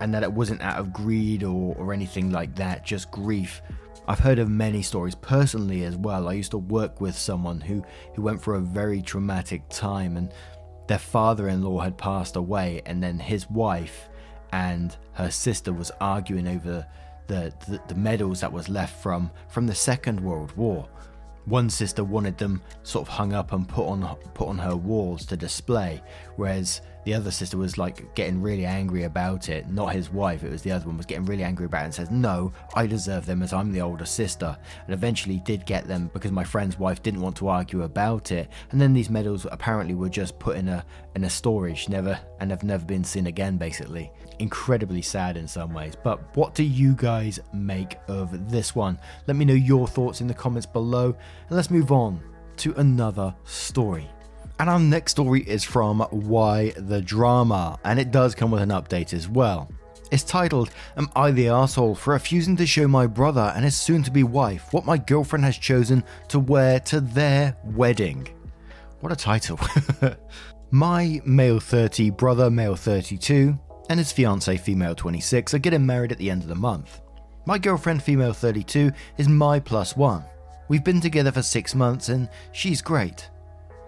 and 0.00 0.14
that 0.14 0.22
it 0.22 0.32
wasn't 0.32 0.62
out 0.62 0.78
of 0.78 0.92
greed 0.92 1.44
or, 1.44 1.76
or 1.76 1.92
anything 1.92 2.30
like 2.30 2.54
that, 2.56 2.84
just 2.84 3.10
grief. 3.10 3.60
I've 4.10 4.18
heard 4.18 4.40
of 4.40 4.50
many 4.50 4.82
stories 4.82 5.14
personally 5.14 5.84
as 5.84 5.96
well. 5.96 6.28
I 6.28 6.32
used 6.32 6.50
to 6.50 6.58
work 6.58 7.00
with 7.00 7.16
someone 7.16 7.60
who, 7.60 7.84
who 8.16 8.22
went 8.22 8.42
through 8.42 8.56
a 8.56 8.60
very 8.60 9.02
traumatic 9.02 9.62
time 9.68 10.16
and 10.16 10.32
their 10.88 10.98
father 10.98 11.48
in 11.48 11.62
law 11.62 11.78
had 11.78 11.96
passed 11.96 12.34
away, 12.34 12.82
and 12.86 13.00
then 13.00 13.20
his 13.20 13.48
wife 13.48 14.08
and 14.50 14.96
her 15.12 15.30
sister 15.30 15.72
was 15.72 15.92
arguing 16.00 16.48
over 16.48 16.84
the, 17.28 17.54
the, 17.68 17.80
the 17.86 17.94
medals 17.94 18.40
that 18.40 18.52
was 18.52 18.68
left 18.68 19.00
from, 19.00 19.30
from 19.48 19.68
the 19.68 19.76
Second 19.76 20.18
World 20.18 20.56
War 20.56 20.88
One 21.44 21.70
sister 21.70 22.02
wanted 22.02 22.36
them 22.36 22.62
sort 22.82 23.06
of 23.06 23.14
hung 23.14 23.32
up 23.32 23.52
and 23.52 23.68
put 23.68 23.86
on 23.86 24.02
put 24.34 24.48
on 24.48 24.58
her 24.58 24.74
walls 24.74 25.24
to 25.26 25.36
display, 25.36 26.02
whereas 26.34 26.80
the 27.04 27.14
other 27.14 27.30
sister 27.30 27.56
was 27.56 27.78
like 27.78 28.14
getting 28.14 28.42
really 28.42 28.66
angry 28.66 29.04
about 29.04 29.48
it. 29.48 29.68
Not 29.68 29.92
his 29.92 30.10
wife, 30.10 30.44
it 30.44 30.50
was 30.50 30.62
the 30.62 30.72
other 30.72 30.86
one 30.86 30.96
was 30.96 31.06
getting 31.06 31.24
really 31.24 31.44
angry 31.44 31.66
about 31.66 31.82
it 31.82 31.84
and 31.86 31.94
says, 31.94 32.10
"No, 32.10 32.52
I 32.74 32.86
deserve 32.86 33.26
them 33.26 33.42
as 33.42 33.52
I'm 33.52 33.72
the 33.72 33.80
older 33.80 34.04
sister." 34.04 34.56
And 34.86 34.94
eventually 34.94 35.38
did 35.44 35.66
get 35.66 35.86
them 35.86 36.10
because 36.12 36.32
my 36.32 36.44
friend's 36.44 36.78
wife 36.78 37.02
didn't 37.02 37.20
want 37.20 37.36
to 37.36 37.48
argue 37.48 37.82
about 37.82 38.32
it. 38.32 38.48
And 38.70 38.80
then 38.80 38.92
these 38.92 39.10
medals 39.10 39.46
apparently 39.50 39.94
were 39.94 40.08
just 40.08 40.38
put 40.38 40.56
in 40.56 40.68
a 40.68 40.84
in 41.16 41.24
a 41.24 41.30
storage, 41.30 41.88
never 41.88 42.18
and 42.40 42.50
have 42.50 42.62
never 42.62 42.84
been 42.84 43.04
seen 43.04 43.26
again. 43.26 43.56
Basically, 43.56 44.12
incredibly 44.38 45.02
sad 45.02 45.36
in 45.36 45.48
some 45.48 45.72
ways. 45.72 45.94
But 46.02 46.36
what 46.36 46.54
do 46.54 46.62
you 46.62 46.94
guys 46.94 47.40
make 47.52 47.98
of 48.08 48.50
this 48.50 48.74
one? 48.74 48.98
Let 49.26 49.36
me 49.36 49.44
know 49.44 49.54
your 49.54 49.86
thoughts 49.86 50.20
in 50.20 50.26
the 50.26 50.34
comments 50.34 50.66
below, 50.66 51.06
and 51.48 51.56
let's 51.56 51.70
move 51.70 51.92
on 51.92 52.20
to 52.58 52.74
another 52.74 53.34
story. 53.44 54.08
And 54.60 54.68
our 54.68 54.78
next 54.78 55.12
story 55.12 55.40
is 55.40 55.64
from 55.64 56.00
Why 56.10 56.74
the 56.76 57.00
Drama, 57.00 57.78
and 57.82 57.98
it 57.98 58.10
does 58.10 58.34
come 58.34 58.50
with 58.50 58.60
an 58.60 58.68
update 58.68 59.14
as 59.14 59.26
well. 59.26 59.72
It's 60.10 60.22
titled, 60.22 60.68
Am 60.98 61.08
I 61.16 61.30
the 61.30 61.48
asshole 61.48 61.94
for 61.94 62.12
refusing 62.12 62.58
to 62.58 62.66
show 62.66 62.86
my 62.86 63.06
brother 63.06 63.54
and 63.56 63.64
his 63.64 63.74
soon 63.74 64.02
to 64.02 64.10
be 64.10 64.22
wife 64.22 64.70
what 64.74 64.84
my 64.84 64.98
girlfriend 64.98 65.46
has 65.46 65.56
chosen 65.56 66.04
to 66.28 66.38
wear 66.38 66.78
to 66.80 67.00
their 67.00 67.56
wedding? 67.64 68.28
What 69.00 69.12
a 69.12 69.16
title. 69.16 69.58
my 70.70 71.22
male 71.24 71.58
30 71.58 72.10
brother, 72.10 72.50
male 72.50 72.76
32, 72.76 73.58
and 73.88 73.98
his 73.98 74.12
fiance, 74.12 74.58
female 74.58 74.94
26, 74.94 75.54
are 75.54 75.58
getting 75.58 75.86
married 75.86 76.12
at 76.12 76.18
the 76.18 76.30
end 76.30 76.42
of 76.42 76.48
the 76.48 76.54
month. 76.54 77.00
My 77.46 77.56
girlfriend, 77.56 78.02
female 78.02 78.34
32, 78.34 78.92
is 79.16 79.26
my 79.26 79.58
plus 79.58 79.96
one. 79.96 80.22
We've 80.68 80.84
been 80.84 81.00
together 81.00 81.32
for 81.32 81.40
six 81.40 81.74
months 81.74 82.10
and 82.10 82.28
she's 82.52 82.82
great. 82.82 83.30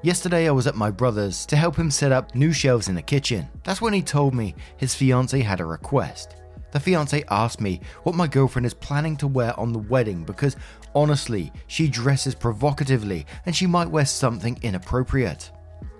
Yesterday, 0.04 0.48
I 0.48 0.50
was 0.50 0.66
at 0.66 0.74
my 0.74 0.90
brother's 0.90 1.46
to 1.46 1.54
help 1.54 1.76
him 1.76 1.88
set 1.88 2.10
up 2.10 2.34
new 2.34 2.52
shelves 2.52 2.88
in 2.88 2.96
the 2.96 3.02
kitchen. 3.02 3.48
That's 3.62 3.80
when 3.80 3.92
he 3.92 4.02
told 4.02 4.34
me 4.34 4.56
his 4.76 4.96
fiance 4.96 5.40
had 5.40 5.60
a 5.60 5.64
request. 5.64 6.34
The 6.72 6.80
fiance 6.80 7.22
asked 7.30 7.60
me 7.60 7.80
what 8.02 8.16
my 8.16 8.26
girlfriend 8.26 8.66
is 8.66 8.74
planning 8.74 9.16
to 9.18 9.28
wear 9.28 9.58
on 9.60 9.72
the 9.72 9.78
wedding 9.78 10.24
because 10.24 10.56
honestly, 10.92 11.52
she 11.68 11.86
dresses 11.86 12.34
provocatively 12.34 13.26
and 13.46 13.54
she 13.54 13.68
might 13.68 13.90
wear 13.90 14.04
something 14.04 14.58
inappropriate. 14.62 15.52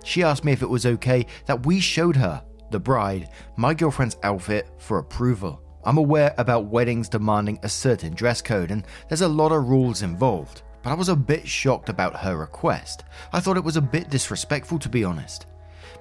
She 0.03 0.21
asked 0.21 0.43
me 0.43 0.51
if 0.51 0.63
it 0.63 0.69
was 0.69 0.85
okay 0.85 1.25
that 1.45 1.65
we 1.65 1.79
showed 1.79 2.17
her, 2.17 2.43
the 2.71 2.79
bride, 2.81 3.29
my 3.55 3.73
girlfriend's 3.73 4.17
outfit 4.23 4.69
for 4.79 4.97
approval. 4.97 5.63
I'm 5.85 5.97
aware 5.97 6.35
about 6.37 6.65
weddings 6.65 7.07
demanding 7.07 7.57
a 7.63 7.69
certain 7.69 8.13
dress 8.13 8.41
code 8.41 8.69
and 8.69 8.85
there's 9.07 9.21
a 9.21 9.27
lot 9.29 9.53
of 9.53 9.69
rules 9.69 10.01
involved 10.01 10.62
but 10.83 10.91
I 10.91 10.95
was 10.95 11.09
a 11.09 11.15
bit 11.15 11.47
shocked 11.47 11.89
about 11.89 12.17
her 12.17 12.37
request. 12.37 13.03
I 13.31 13.39
thought 13.39 13.57
it 13.57 13.63
was 13.63 13.77
a 13.77 13.81
bit 13.81 14.09
disrespectful, 14.09 14.79
to 14.79 14.89
be 14.89 15.03
honest. 15.03 15.45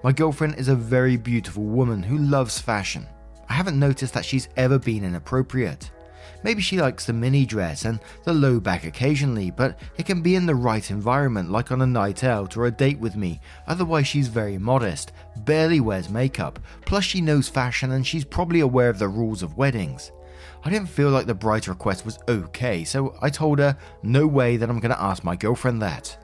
My 0.02 0.12
girlfriend 0.12 0.56
is 0.56 0.68
a 0.68 0.74
very 0.74 1.16
beautiful 1.16 1.62
woman 1.62 2.02
who 2.02 2.18
loves 2.18 2.58
fashion. 2.58 3.06
I 3.48 3.54
haven't 3.54 3.78
noticed 3.78 4.12
that 4.14 4.24
she's 4.24 4.48
ever 4.56 4.78
been 4.78 5.04
inappropriate. 5.04 5.90
Maybe 6.44 6.60
she 6.60 6.80
likes 6.80 7.06
the 7.06 7.12
mini 7.12 7.46
dress 7.46 7.84
and 7.84 8.00
the 8.24 8.32
low 8.32 8.58
back 8.58 8.84
occasionally, 8.84 9.52
but 9.52 9.78
it 9.96 10.06
can 10.06 10.22
be 10.22 10.34
in 10.34 10.46
the 10.46 10.54
right 10.54 10.90
environment, 10.90 11.50
like 11.50 11.70
on 11.70 11.82
a 11.82 11.86
night 11.86 12.24
out 12.24 12.56
or 12.56 12.66
a 12.66 12.70
date 12.70 12.98
with 12.98 13.14
me. 13.14 13.40
Otherwise, 13.68 14.08
she's 14.08 14.26
very 14.26 14.58
modest, 14.58 15.12
barely 15.44 15.78
wears 15.78 16.08
makeup, 16.08 16.58
plus, 16.84 17.04
she 17.04 17.20
knows 17.20 17.48
fashion 17.48 17.92
and 17.92 18.04
she's 18.04 18.24
probably 18.24 18.60
aware 18.60 18.88
of 18.88 18.98
the 18.98 19.08
rules 19.08 19.42
of 19.42 19.56
weddings. 19.56 20.10
I 20.64 20.70
didn't 20.70 20.88
feel 20.88 21.10
like 21.10 21.26
the 21.26 21.34
bride's 21.34 21.68
request 21.68 22.04
was 22.04 22.20
okay, 22.28 22.84
so 22.84 23.16
I 23.20 23.30
told 23.30 23.58
her, 23.58 23.76
no 24.02 24.26
way 24.26 24.56
that 24.56 24.70
I'm 24.70 24.78
going 24.78 24.94
to 24.94 25.02
ask 25.02 25.24
my 25.24 25.34
girlfriend 25.34 25.82
that. 25.82 26.16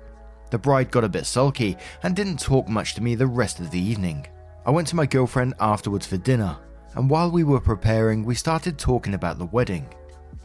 The 0.50 0.58
bride 0.58 0.90
got 0.90 1.04
a 1.04 1.08
bit 1.08 1.26
sulky 1.26 1.76
and 2.02 2.14
didn't 2.14 2.38
talk 2.40 2.68
much 2.68 2.94
to 2.94 3.02
me 3.02 3.14
the 3.14 3.26
rest 3.26 3.58
of 3.58 3.70
the 3.70 3.80
evening. 3.80 4.26
I 4.64 4.70
went 4.70 4.86
to 4.88 4.96
my 4.96 5.06
girlfriend 5.06 5.54
afterwards 5.58 6.06
for 6.06 6.18
dinner, 6.18 6.56
and 6.94 7.10
while 7.10 7.30
we 7.30 7.42
were 7.42 7.60
preparing, 7.60 8.24
we 8.24 8.34
started 8.34 8.78
talking 8.78 9.14
about 9.14 9.38
the 9.38 9.46
wedding. 9.46 9.88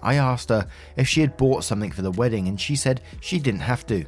I 0.02 0.16
asked 0.16 0.50
her 0.50 0.68
if 0.98 1.08
she 1.08 1.22
had 1.22 1.38
bought 1.38 1.64
something 1.64 1.92
for 1.92 2.02
the 2.02 2.12
wedding, 2.12 2.48
and 2.48 2.60
she 2.60 2.76
said 2.76 3.02
she 3.22 3.40
didn't 3.40 3.62
have 3.62 3.86
to. 3.88 4.06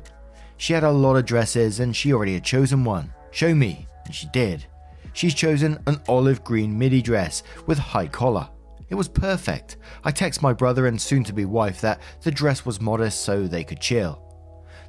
She 0.57 0.73
had 0.73 0.83
a 0.83 0.91
lot 0.91 1.15
of 1.15 1.25
dresses 1.25 1.79
and 1.79 1.95
she 1.95 2.13
already 2.13 2.33
had 2.33 2.43
chosen 2.43 2.83
one. 2.83 3.13
Show 3.31 3.53
me, 3.53 3.87
and 4.05 4.15
she 4.15 4.27
did. 4.27 4.65
She's 5.13 5.33
chosen 5.33 5.81
an 5.87 6.01
olive 6.07 6.43
green 6.43 6.77
midi 6.77 7.01
dress 7.01 7.43
with 7.67 7.77
high 7.77 8.07
collar. 8.07 8.49
It 8.89 8.95
was 8.95 9.07
perfect. 9.07 9.77
I 10.03 10.11
text 10.11 10.41
my 10.41 10.53
brother 10.53 10.85
and 10.87 11.01
soon 11.01 11.23
to 11.25 11.33
be 11.33 11.45
wife 11.45 11.81
that 11.81 11.99
the 12.21 12.31
dress 12.31 12.65
was 12.65 12.79
modest 12.79 13.21
so 13.21 13.47
they 13.47 13.63
could 13.63 13.79
chill. 13.79 14.21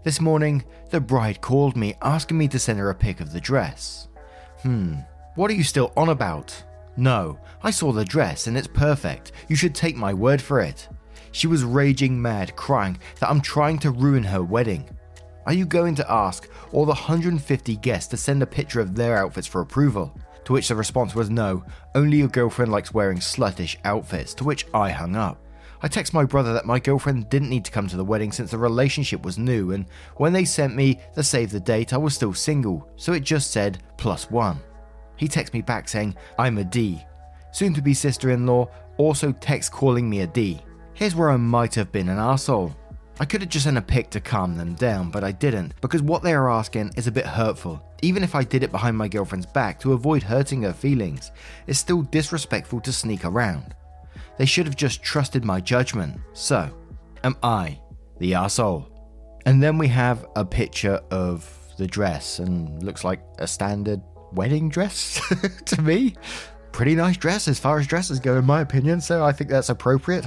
This 0.02 0.20
morning, 0.20 0.64
the 0.90 1.00
bride 1.00 1.40
called 1.40 1.76
me 1.76 1.94
asking 2.02 2.38
me 2.38 2.48
to 2.48 2.58
send 2.58 2.78
her 2.78 2.90
a 2.90 2.94
pic 2.94 3.20
of 3.20 3.32
the 3.32 3.40
dress. 3.40 4.08
Hmm, 4.62 4.96
what 5.34 5.50
are 5.50 5.54
you 5.54 5.64
still 5.64 5.92
on 5.96 6.10
about? 6.10 6.62
No, 6.96 7.38
I 7.62 7.70
saw 7.70 7.92
the 7.92 8.04
dress 8.04 8.46
and 8.46 8.56
it's 8.56 8.66
perfect. 8.66 9.32
You 9.48 9.56
should 9.56 9.74
take 9.74 9.96
my 9.96 10.14
word 10.14 10.40
for 10.40 10.60
it. 10.60 10.88
She 11.32 11.46
was 11.46 11.64
raging 11.64 12.20
mad, 12.20 12.56
crying 12.56 12.98
that 13.20 13.28
I'm 13.28 13.40
trying 13.40 13.78
to 13.80 13.90
ruin 13.90 14.24
her 14.24 14.42
wedding. 14.42 14.88
Are 15.46 15.52
you 15.52 15.66
going 15.66 15.94
to 15.96 16.10
ask 16.10 16.48
all 16.72 16.84
the 16.84 16.92
150 16.92 17.76
guests 17.76 18.08
to 18.10 18.16
send 18.16 18.42
a 18.42 18.46
picture 18.46 18.80
of 18.80 18.94
their 18.94 19.16
outfits 19.16 19.46
for 19.46 19.60
approval? 19.60 20.18
To 20.46 20.52
which 20.52 20.68
the 20.68 20.76
response 20.76 21.12
was 21.14 21.28
no, 21.28 21.64
only 21.96 22.18
your 22.18 22.28
girlfriend 22.28 22.70
likes 22.70 22.94
wearing 22.94 23.18
sluttish 23.18 23.76
outfits, 23.84 24.32
to 24.34 24.44
which 24.44 24.64
I 24.72 24.90
hung 24.90 25.16
up. 25.16 25.38
I 25.82 25.88
text 25.88 26.14
my 26.14 26.24
brother 26.24 26.52
that 26.52 26.64
my 26.64 26.78
girlfriend 26.78 27.28
didn't 27.28 27.50
need 27.50 27.64
to 27.64 27.72
come 27.72 27.88
to 27.88 27.96
the 27.96 28.04
wedding 28.04 28.30
since 28.30 28.52
the 28.52 28.58
relationship 28.58 29.24
was 29.24 29.38
new, 29.38 29.72
and 29.72 29.86
when 30.16 30.32
they 30.32 30.44
sent 30.44 30.76
me 30.76 31.00
the 31.14 31.22
save 31.24 31.50
the 31.50 31.58
date, 31.58 31.92
I 31.92 31.96
was 31.96 32.14
still 32.14 32.32
single, 32.32 32.88
so 32.94 33.12
it 33.12 33.24
just 33.24 33.50
said 33.50 33.82
plus 33.96 34.30
one. 34.30 34.60
He 35.16 35.26
texts 35.26 35.52
me 35.52 35.62
back 35.62 35.88
saying, 35.88 36.16
I'm 36.38 36.58
a 36.58 36.64
D. 36.64 37.04
Soon 37.50 37.74
to 37.74 37.82
be 37.82 37.92
sister 37.92 38.30
in 38.30 38.46
law 38.46 38.68
also 38.98 39.32
texts 39.32 39.68
calling 39.68 40.08
me 40.08 40.20
a 40.20 40.28
D. 40.28 40.60
Here's 40.94 41.16
where 41.16 41.30
I 41.30 41.36
might 41.38 41.74
have 41.74 41.90
been 41.90 42.08
an 42.08 42.18
asshole. 42.18 42.74
I 43.18 43.24
could 43.24 43.40
have 43.40 43.48
just 43.48 43.64
sent 43.64 43.78
a 43.78 43.82
pic 43.82 44.10
to 44.10 44.20
calm 44.20 44.56
them 44.56 44.74
down, 44.74 45.10
but 45.10 45.24
I 45.24 45.32
didn't, 45.32 45.72
because 45.80 46.02
what 46.02 46.22
they 46.22 46.34
are 46.34 46.50
asking 46.50 46.92
is 46.96 47.06
a 47.06 47.12
bit 47.12 47.24
hurtful. 47.24 47.82
Even 48.02 48.22
if 48.22 48.34
I 48.34 48.44
did 48.44 48.62
it 48.62 48.70
behind 48.70 48.96
my 48.96 49.08
girlfriend's 49.08 49.46
back 49.46 49.80
to 49.80 49.94
avoid 49.94 50.22
hurting 50.22 50.62
her 50.62 50.74
feelings, 50.74 51.30
it's 51.66 51.78
still 51.78 52.02
disrespectful 52.02 52.80
to 52.82 52.92
sneak 52.92 53.24
around. 53.24 53.74
They 54.36 54.44
should 54.44 54.66
have 54.66 54.76
just 54.76 55.02
trusted 55.02 55.46
my 55.46 55.62
judgment. 55.62 56.20
So, 56.34 56.70
am 57.24 57.36
I 57.42 57.80
the 58.18 58.34
asshole? 58.34 58.86
And 59.46 59.62
then 59.62 59.78
we 59.78 59.88
have 59.88 60.26
a 60.36 60.44
picture 60.44 61.00
of 61.10 61.50
the 61.78 61.86
dress, 61.86 62.38
and 62.38 62.82
looks 62.82 63.02
like 63.02 63.22
a 63.38 63.46
standard 63.46 64.02
wedding 64.32 64.68
dress 64.68 65.22
to 65.64 65.80
me. 65.80 66.16
Pretty 66.72 66.94
nice 66.94 67.16
dress 67.16 67.48
as 67.48 67.58
far 67.58 67.78
as 67.78 67.86
dresses 67.86 68.20
go, 68.20 68.36
in 68.36 68.44
my 68.44 68.60
opinion, 68.60 69.00
so 69.00 69.24
I 69.24 69.32
think 69.32 69.48
that's 69.48 69.70
appropriate. 69.70 70.26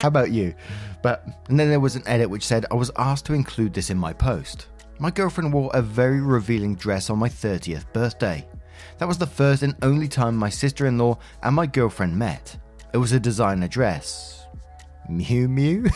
How 0.00 0.06
about 0.06 0.30
you? 0.30 0.54
But, 1.02 1.26
and 1.48 1.58
then 1.58 1.70
there 1.70 1.80
was 1.80 1.96
an 1.96 2.06
edit 2.06 2.30
which 2.30 2.46
said, 2.46 2.64
I 2.70 2.76
was 2.76 2.92
asked 2.96 3.26
to 3.26 3.32
include 3.32 3.74
this 3.74 3.90
in 3.90 3.98
my 3.98 4.12
post. 4.12 4.68
My 5.00 5.10
girlfriend 5.10 5.52
wore 5.52 5.72
a 5.74 5.82
very 5.82 6.20
revealing 6.20 6.76
dress 6.76 7.10
on 7.10 7.18
my 7.18 7.28
30th 7.28 7.92
birthday. 7.92 8.46
That 8.98 9.08
was 9.08 9.18
the 9.18 9.26
first 9.26 9.64
and 9.64 9.74
only 9.82 10.06
time 10.06 10.36
my 10.36 10.50
sister 10.50 10.86
in 10.86 10.98
law 10.98 11.18
and 11.42 11.56
my 11.56 11.66
girlfriend 11.66 12.16
met. 12.16 12.56
It 12.94 12.98
was 12.98 13.10
a 13.10 13.18
designer 13.18 13.66
dress. 13.66 14.46
Miu 15.10 15.48
Miu? 15.48 15.92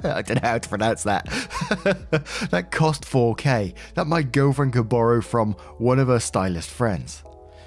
I 0.04 0.22
don't 0.22 0.42
know 0.42 0.48
how 0.48 0.56
to 0.56 0.68
pronounce 0.70 1.02
that. 1.02 1.26
that 2.50 2.70
cost 2.70 3.04
4k 3.04 3.74
that 3.92 4.06
my 4.06 4.22
girlfriend 4.22 4.72
could 4.72 4.88
borrow 4.88 5.20
from 5.20 5.52
one 5.76 5.98
of 5.98 6.08
her 6.08 6.18
stylist 6.18 6.70
friends. 6.70 7.22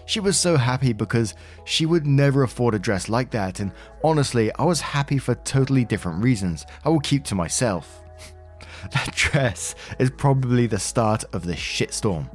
She 0.07 0.21
was 0.21 0.37
so 0.37 0.55
happy 0.55 0.93
because 0.93 1.35
she 1.65 1.85
would 1.85 2.07
never 2.07 2.43
afford 2.43 2.73
a 2.73 2.79
dress 2.79 3.09
like 3.09 3.29
that, 3.31 3.59
and 3.59 3.73
honestly, 4.05 4.53
I 4.55 4.63
was 4.63 4.79
happy 4.79 5.17
for 5.17 5.35
totally 5.35 5.83
different 5.83 6.23
reasons 6.23 6.65
I 6.85 6.89
will 6.89 7.01
keep 7.01 7.25
to 7.25 7.35
myself. 7.35 8.01
that 8.93 9.13
dress 9.13 9.75
is 9.99 10.09
probably 10.09 10.65
the 10.65 10.79
start 10.79 11.25
of 11.33 11.45
this 11.45 11.59
shitstorm. 11.59 12.29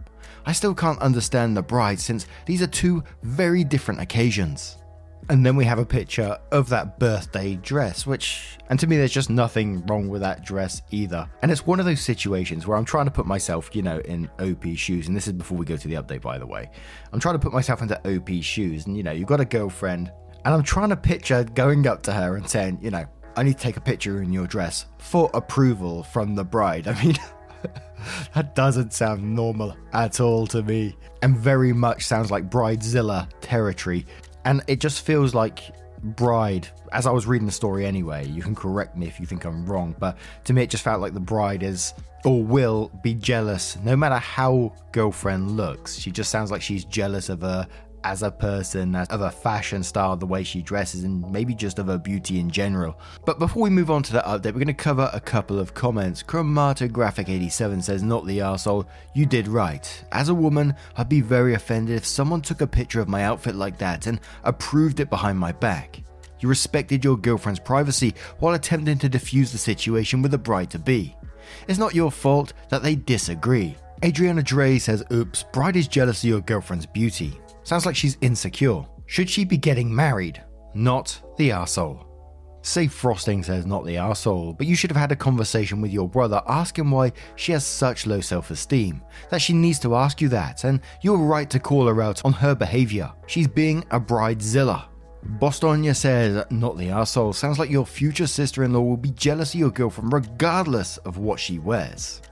I 0.44 0.52
still 0.52 0.74
can't 0.74 1.00
understand 1.00 1.56
the 1.56 1.62
bride 1.62 1.98
since 1.98 2.26
these 2.44 2.60
are 2.60 2.66
two 2.66 3.04
very 3.22 3.64
different 3.64 4.02
occasions. 4.02 4.76
And 5.32 5.46
then 5.46 5.56
we 5.56 5.64
have 5.64 5.78
a 5.78 5.86
picture 5.86 6.36
of 6.50 6.68
that 6.68 6.98
birthday 6.98 7.54
dress, 7.54 8.06
which, 8.06 8.58
and 8.68 8.78
to 8.78 8.86
me, 8.86 8.98
there's 8.98 9.10
just 9.10 9.30
nothing 9.30 9.82
wrong 9.86 10.10
with 10.10 10.20
that 10.20 10.44
dress 10.44 10.82
either. 10.90 11.26
And 11.40 11.50
it's 11.50 11.66
one 11.66 11.80
of 11.80 11.86
those 11.86 12.02
situations 12.02 12.66
where 12.66 12.76
I'm 12.76 12.84
trying 12.84 13.06
to 13.06 13.10
put 13.10 13.24
myself, 13.24 13.74
you 13.74 13.80
know, 13.80 14.00
in 14.00 14.28
OP's 14.38 14.78
shoes. 14.78 15.08
And 15.08 15.16
this 15.16 15.26
is 15.26 15.32
before 15.32 15.56
we 15.56 15.64
go 15.64 15.78
to 15.78 15.88
the 15.88 15.94
update, 15.94 16.20
by 16.20 16.36
the 16.36 16.46
way. 16.46 16.70
I'm 17.14 17.18
trying 17.18 17.36
to 17.36 17.38
put 17.38 17.50
myself 17.50 17.80
into 17.80 17.96
OP's 18.06 18.44
shoes. 18.44 18.84
And, 18.84 18.94
you 18.94 19.02
know, 19.02 19.12
you've 19.12 19.26
got 19.26 19.40
a 19.40 19.46
girlfriend, 19.46 20.12
and 20.44 20.52
I'm 20.52 20.62
trying 20.62 20.90
to 20.90 20.98
picture 20.98 21.44
going 21.44 21.86
up 21.86 22.02
to 22.02 22.12
her 22.12 22.36
and 22.36 22.46
saying, 22.46 22.80
you 22.82 22.90
know, 22.90 23.06
I 23.34 23.42
need 23.42 23.56
to 23.56 23.62
take 23.62 23.78
a 23.78 23.80
picture 23.80 24.20
in 24.22 24.34
your 24.34 24.46
dress 24.46 24.84
for 24.98 25.30
approval 25.32 26.02
from 26.02 26.34
the 26.34 26.44
bride. 26.44 26.88
I 26.88 27.02
mean, 27.02 27.16
that 28.34 28.54
doesn't 28.54 28.92
sound 28.92 29.34
normal 29.34 29.78
at 29.94 30.20
all 30.20 30.46
to 30.48 30.62
me, 30.62 30.94
and 31.22 31.38
very 31.38 31.72
much 31.72 32.04
sounds 32.04 32.30
like 32.30 32.50
Bridezilla 32.50 33.30
territory. 33.40 34.04
And 34.44 34.62
it 34.66 34.80
just 34.80 35.04
feels 35.04 35.34
like 35.34 35.74
bride 36.02 36.66
as 36.90 37.06
i 37.06 37.12
was 37.12 37.28
reading 37.28 37.46
the 37.46 37.52
story 37.52 37.86
anyway 37.86 38.26
you 38.26 38.42
can 38.42 38.56
correct 38.56 38.96
me 38.96 39.06
if 39.06 39.20
you 39.20 39.24
think 39.24 39.44
i'm 39.44 39.64
wrong 39.64 39.94
but 40.00 40.16
to 40.42 40.52
me 40.52 40.60
it 40.60 40.68
just 40.68 40.82
felt 40.82 41.00
like 41.00 41.14
the 41.14 41.20
bride 41.20 41.62
is 41.62 41.94
or 42.24 42.42
will 42.42 42.90
be 43.02 43.14
jealous 43.14 43.76
no 43.82 43.96
matter 43.96 44.16
how 44.16 44.72
girlfriend 44.92 45.56
looks. 45.56 45.96
She 45.96 46.10
just 46.10 46.30
sounds 46.30 46.50
like 46.50 46.62
she's 46.62 46.84
jealous 46.84 47.28
of 47.28 47.40
her 47.40 47.66
as 48.04 48.22
a 48.22 48.30
person, 48.30 48.94
as 48.94 49.08
of 49.08 49.20
her 49.20 49.30
fashion 49.30 49.82
style, 49.82 50.16
the 50.16 50.26
way 50.26 50.42
she 50.42 50.62
dresses, 50.62 51.04
and 51.04 51.30
maybe 51.30 51.54
just 51.54 51.78
of 51.78 51.86
her 51.86 51.98
beauty 51.98 52.38
in 52.38 52.50
general. 52.50 52.98
But 53.24 53.38
before 53.38 53.62
we 53.62 53.70
move 53.70 53.90
on 53.90 54.02
to 54.04 54.12
the 54.12 54.20
update, 54.20 54.46
we're 54.46 54.64
going 54.64 54.66
to 54.66 54.74
cover 54.74 55.10
a 55.12 55.20
couple 55.20 55.58
of 55.58 55.74
comments. 55.74 56.22
Chromatographic87 56.22 57.82
says, 57.82 58.02
Not 58.02 58.26
the 58.26 58.38
arsehole, 58.38 58.86
you 59.14 59.26
did 59.26 59.48
right. 59.48 60.04
As 60.12 60.28
a 60.28 60.34
woman, 60.34 60.74
I'd 60.96 61.08
be 61.08 61.20
very 61.20 61.54
offended 61.54 61.96
if 61.96 62.06
someone 62.06 62.42
took 62.42 62.60
a 62.60 62.66
picture 62.66 63.00
of 63.00 63.08
my 63.08 63.24
outfit 63.24 63.54
like 63.54 63.78
that 63.78 64.06
and 64.06 64.20
approved 64.44 65.00
it 65.00 65.10
behind 65.10 65.38
my 65.38 65.52
back. 65.52 66.02
You 66.40 66.48
respected 66.48 67.04
your 67.04 67.16
girlfriend's 67.16 67.60
privacy 67.60 68.14
while 68.40 68.54
attempting 68.54 68.98
to 68.98 69.08
defuse 69.08 69.52
the 69.52 69.58
situation 69.58 70.22
with 70.22 70.34
a 70.34 70.38
bride 70.38 70.70
to 70.70 70.78
be. 70.78 71.16
It's 71.68 71.78
not 71.78 71.94
your 71.94 72.10
fault 72.10 72.52
that 72.68 72.82
they 72.82 72.96
disagree. 72.96 73.76
Adriana 74.04 74.42
Dre 74.42 74.78
says, 74.78 75.04
Oops, 75.12 75.44
bride 75.52 75.76
is 75.76 75.86
jealous 75.86 76.24
of 76.24 76.28
your 76.28 76.40
girlfriend's 76.40 76.86
beauty. 76.86 77.38
Sounds 77.64 77.86
like 77.86 77.96
she's 77.96 78.18
insecure. 78.20 78.84
Should 79.06 79.30
she 79.30 79.44
be 79.44 79.56
getting 79.56 79.94
married? 79.94 80.42
Not 80.74 81.20
the 81.36 81.50
arsehole. 81.50 82.06
Say 82.64 82.86
Frosting 82.86 83.42
says 83.42 83.66
not 83.66 83.84
the 83.84 83.96
arsehole, 83.96 84.56
but 84.56 84.68
you 84.68 84.76
should 84.76 84.90
have 84.90 84.96
had 84.96 85.10
a 85.10 85.16
conversation 85.16 85.80
with 85.80 85.90
your 85.90 86.08
brother 86.08 86.40
asking 86.46 86.90
why 86.90 87.12
she 87.34 87.50
has 87.52 87.66
such 87.66 88.06
low 88.06 88.20
self 88.20 88.52
esteem, 88.52 89.02
that 89.30 89.42
she 89.42 89.52
needs 89.52 89.80
to 89.80 89.96
ask 89.96 90.20
you 90.20 90.28
that, 90.28 90.62
and 90.62 90.80
you're 91.02 91.16
right 91.16 91.50
to 91.50 91.58
call 91.58 91.88
her 91.88 92.00
out 92.00 92.24
on 92.24 92.32
her 92.32 92.54
behaviour. 92.54 93.12
She's 93.26 93.48
being 93.48 93.84
a 93.90 94.00
bridezilla. 94.00 94.84
Bostonia 95.38 95.94
says, 95.94 96.44
not 96.50 96.76
the 96.76 96.88
arsehole. 96.88 97.34
Sounds 97.34 97.58
like 97.58 97.70
your 97.70 97.86
future 97.86 98.26
sister 98.26 98.64
in 98.64 98.72
law 98.72 98.80
will 98.80 98.96
be 98.96 99.10
jealous 99.10 99.54
of 99.54 99.60
your 99.60 99.70
girlfriend 99.70 100.12
regardless 100.12 100.98
of 100.98 101.18
what 101.18 101.38
she 101.38 101.58
wears. 101.58 102.22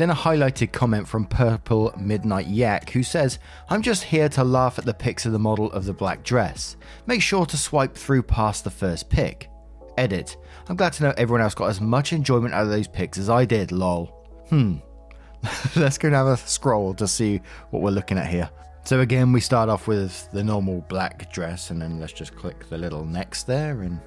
Then 0.00 0.08
a 0.08 0.14
highlighted 0.14 0.72
comment 0.72 1.06
from 1.06 1.26
Purple 1.26 1.92
Midnight 1.98 2.46
Yak 2.46 2.88
who 2.88 3.02
says, 3.02 3.38
I'm 3.68 3.82
just 3.82 4.04
here 4.04 4.30
to 4.30 4.42
laugh 4.42 4.78
at 4.78 4.86
the 4.86 4.94
pics 4.94 5.26
of 5.26 5.32
the 5.32 5.38
model 5.38 5.70
of 5.72 5.84
the 5.84 5.92
black 5.92 6.24
dress. 6.24 6.78
Make 7.04 7.20
sure 7.20 7.44
to 7.44 7.58
swipe 7.58 7.94
through 7.94 8.22
past 8.22 8.64
the 8.64 8.70
first 8.70 9.10
pic. 9.10 9.50
Edit. 9.98 10.38
I'm 10.70 10.76
glad 10.76 10.94
to 10.94 11.02
know 11.02 11.12
everyone 11.18 11.42
else 11.42 11.54
got 11.54 11.68
as 11.68 11.82
much 11.82 12.14
enjoyment 12.14 12.54
out 12.54 12.62
of 12.62 12.70
those 12.70 12.88
pics 12.88 13.18
as 13.18 13.28
I 13.28 13.44
did, 13.44 13.72
lol. 13.72 14.06
Hmm. 14.48 14.76
Let's 15.76 15.98
go 15.98 16.08
and 16.08 16.14
have 16.14 16.28
a 16.28 16.38
scroll 16.38 16.94
to 16.94 17.06
see 17.06 17.42
what 17.68 17.82
we're 17.82 17.90
looking 17.90 18.16
at 18.16 18.28
here. 18.28 18.48
So 18.84 19.00
again, 19.00 19.34
we 19.34 19.40
start 19.42 19.68
off 19.68 19.86
with 19.86 20.30
the 20.32 20.42
normal 20.42 20.80
black 20.88 21.30
dress, 21.30 21.68
and 21.68 21.82
then 21.82 22.00
let's 22.00 22.14
just 22.14 22.34
click 22.34 22.70
the 22.70 22.78
little 22.78 23.04
next 23.04 23.42
there 23.42 23.82
and. 23.82 23.98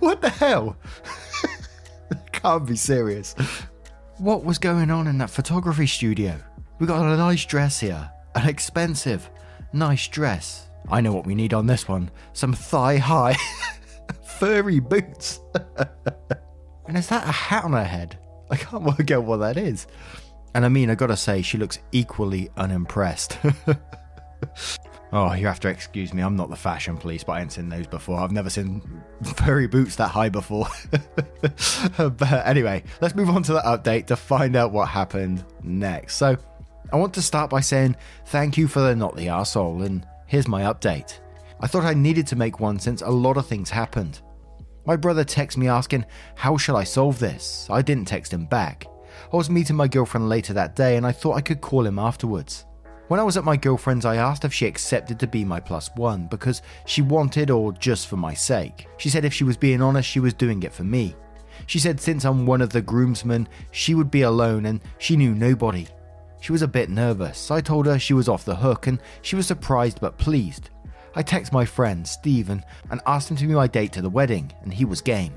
what 0.00 0.22
the 0.22 0.30
hell? 0.30 0.78
Can't 2.44 2.66
be 2.66 2.76
serious. 2.76 3.34
What 4.18 4.44
was 4.44 4.58
going 4.58 4.90
on 4.90 5.06
in 5.06 5.16
that 5.18 5.30
photography 5.30 5.86
studio? 5.86 6.38
We 6.78 6.86
got 6.86 7.02
a 7.02 7.16
nice 7.16 7.46
dress 7.46 7.80
here. 7.80 8.10
An 8.34 8.46
expensive, 8.46 9.30
nice 9.72 10.08
dress. 10.08 10.68
I 10.90 11.00
know 11.00 11.12
what 11.12 11.24
we 11.24 11.34
need 11.34 11.54
on 11.54 11.66
this 11.66 11.88
one 11.88 12.10
some 12.34 12.52
thigh 12.52 12.98
high, 12.98 13.36
furry 14.38 14.78
boots. 14.78 15.40
and 16.86 16.98
is 16.98 17.08
that 17.08 17.26
a 17.26 17.32
hat 17.32 17.64
on 17.64 17.72
her 17.72 17.84
head? 17.84 18.18
I 18.50 18.56
can't 18.56 18.84
work 18.84 19.10
out 19.10 19.24
what 19.24 19.38
that 19.38 19.56
is. 19.56 19.86
And 20.54 20.66
I 20.66 20.68
mean, 20.68 20.90
I 20.90 20.96
gotta 20.96 21.16
say, 21.16 21.40
she 21.40 21.56
looks 21.56 21.78
equally 21.92 22.50
unimpressed. 22.58 23.38
Oh, 25.16 25.32
you 25.32 25.46
have 25.46 25.60
to 25.60 25.68
excuse 25.68 26.12
me. 26.12 26.22
I'm 26.22 26.34
not 26.34 26.50
the 26.50 26.56
fashion 26.56 26.96
police, 26.96 27.22
but 27.22 27.34
I 27.34 27.40
ain't 27.40 27.52
seen 27.52 27.68
those 27.68 27.86
before. 27.86 28.18
I've 28.18 28.32
never 28.32 28.50
seen 28.50 28.82
furry 29.36 29.68
boots 29.68 29.94
that 29.94 30.08
high 30.08 30.28
before. 30.28 30.66
but 31.96 32.32
anyway, 32.44 32.82
let's 33.00 33.14
move 33.14 33.30
on 33.30 33.44
to 33.44 33.52
the 33.52 33.60
update 33.60 34.06
to 34.06 34.16
find 34.16 34.56
out 34.56 34.72
what 34.72 34.88
happened 34.88 35.44
next. 35.62 36.16
So, 36.16 36.36
I 36.92 36.96
want 36.96 37.14
to 37.14 37.22
start 37.22 37.48
by 37.48 37.60
saying 37.60 37.94
thank 38.26 38.58
you 38.58 38.66
for 38.66 38.80
the 38.80 38.96
not 38.96 39.14
the 39.14 39.28
arsehole, 39.28 39.86
and 39.86 40.04
here's 40.26 40.48
my 40.48 40.62
update. 40.62 41.20
I 41.60 41.68
thought 41.68 41.84
I 41.84 41.94
needed 41.94 42.26
to 42.26 42.36
make 42.36 42.58
one 42.58 42.80
since 42.80 43.00
a 43.00 43.08
lot 43.08 43.36
of 43.36 43.46
things 43.46 43.70
happened. 43.70 44.20
My 44.84 44.96
brother 44.96 45.24
texted 45.24 45.58
me 45.58 45.68
asking, 45.68 46.06
How 46.34 46.56
shall 46.56 46.76
I 46.76 46.82
solve 46.82 47.20
this? 47.20 47.68
I 47.70 47.82
didn't 47.82 48.08
text 48.08 48.32
him 48.32 48.46
back. 48.46 48.88
I 49.32 49.36
was 49.36 49.48
meeting 49.48 49.76
my 49.76 49.86
girlfriend 49.86 50.28
later 50.28 50.54
that 50.54 50.74
day 50.74 50.96
and 50.96 51.06
I 51.06 51.12
thought 51.12 51.36
I 51.36 51.40
could 51.40 51.60
call 51.60 51.86
him 51.86 52.00
afterwards. 52.00 52.66
When 53.08 53.20
I 53.20 53.22
was 53.22 53.36
at 53.36 53.44
my 53.44 53.56
girlfriend's, 53.56 54.06
I 54.06 54.16
asked 54.16 54.46
if 54.46 54.54
she 54.54 54.66
accepted 54.66 55.20
to 55.20 55.26
be 55.26 55.44
my 55.44 55.60
plus 55.60 55.90
one 55.94 56.26
because 56.26 56.62
she 56.86 57.02
wanted 57.02 57.50
or 57.50 57.72
just 57.72 58.08
for 58.08 58.16
my 58.16 58.32
sake. 58.32 58.86
She 58.96 59.10
said 59.10 59.26
if 59.26 59.34
she 59.34 59.44
was 59.44 59.58
being 59.58 59.82
honest, 59.82 60.08
she 60.08 60.20
was 60.20 60.32
doing 60.32 60.62
it 60.62 60.72
for 60.72 60.84
me. 60.84 61.14
She 61.66 61.78
said 61.78 62.00
since 62.00 62.24
I'm 62.24 62.46
one 62.46 62.62
of 62.62 62.70
the 62.70 62.80
groomsmen, 62.80 63.46
she 63.72 63.94
would 63.94 64.10
be 64.10 64.22
alone 64.22 64.64
and 64.66 64.80
she 64.96 65.16
knew 65.16 65.34
nobody. 65.34 65.86
She 66.40 66.52
was 66.52 66.62
a 66.62 66.68
bit 66.68 66.88
nervous. 66.88 67.50
I 67.50 67.60
told 67.60 67.84
her 67.86 67.98
she 67.98 68.14
was 68.14 68.28
off 68.28 68.46
the 68.46 68.56
hook 68.56 68.86
and 68.86 68.98
she 69.20 69.36
was 69.36 69.46
surprised 69.46 70.00
but 70.00 70.16
pleased. 70.16 70.70
I 71.14 71.22
texted 71.22 71.52
my 71.52 71.66
friend, 71.66 72.06
Stephen, 72.08 72.64
and 72.90 73.02
asked 73.06 73.30
him 73.30 73.36
to 73.36 73.46
be 73.46 73.54
my 73.54 73.66
date 73.66 73.92
to 73.92 74.02
the 74.02 74.10
wedding, 74.10 74.52
and 74.62 74.74
he 74.74 74.84
was 74.84 75.00
game. 75.00 75.32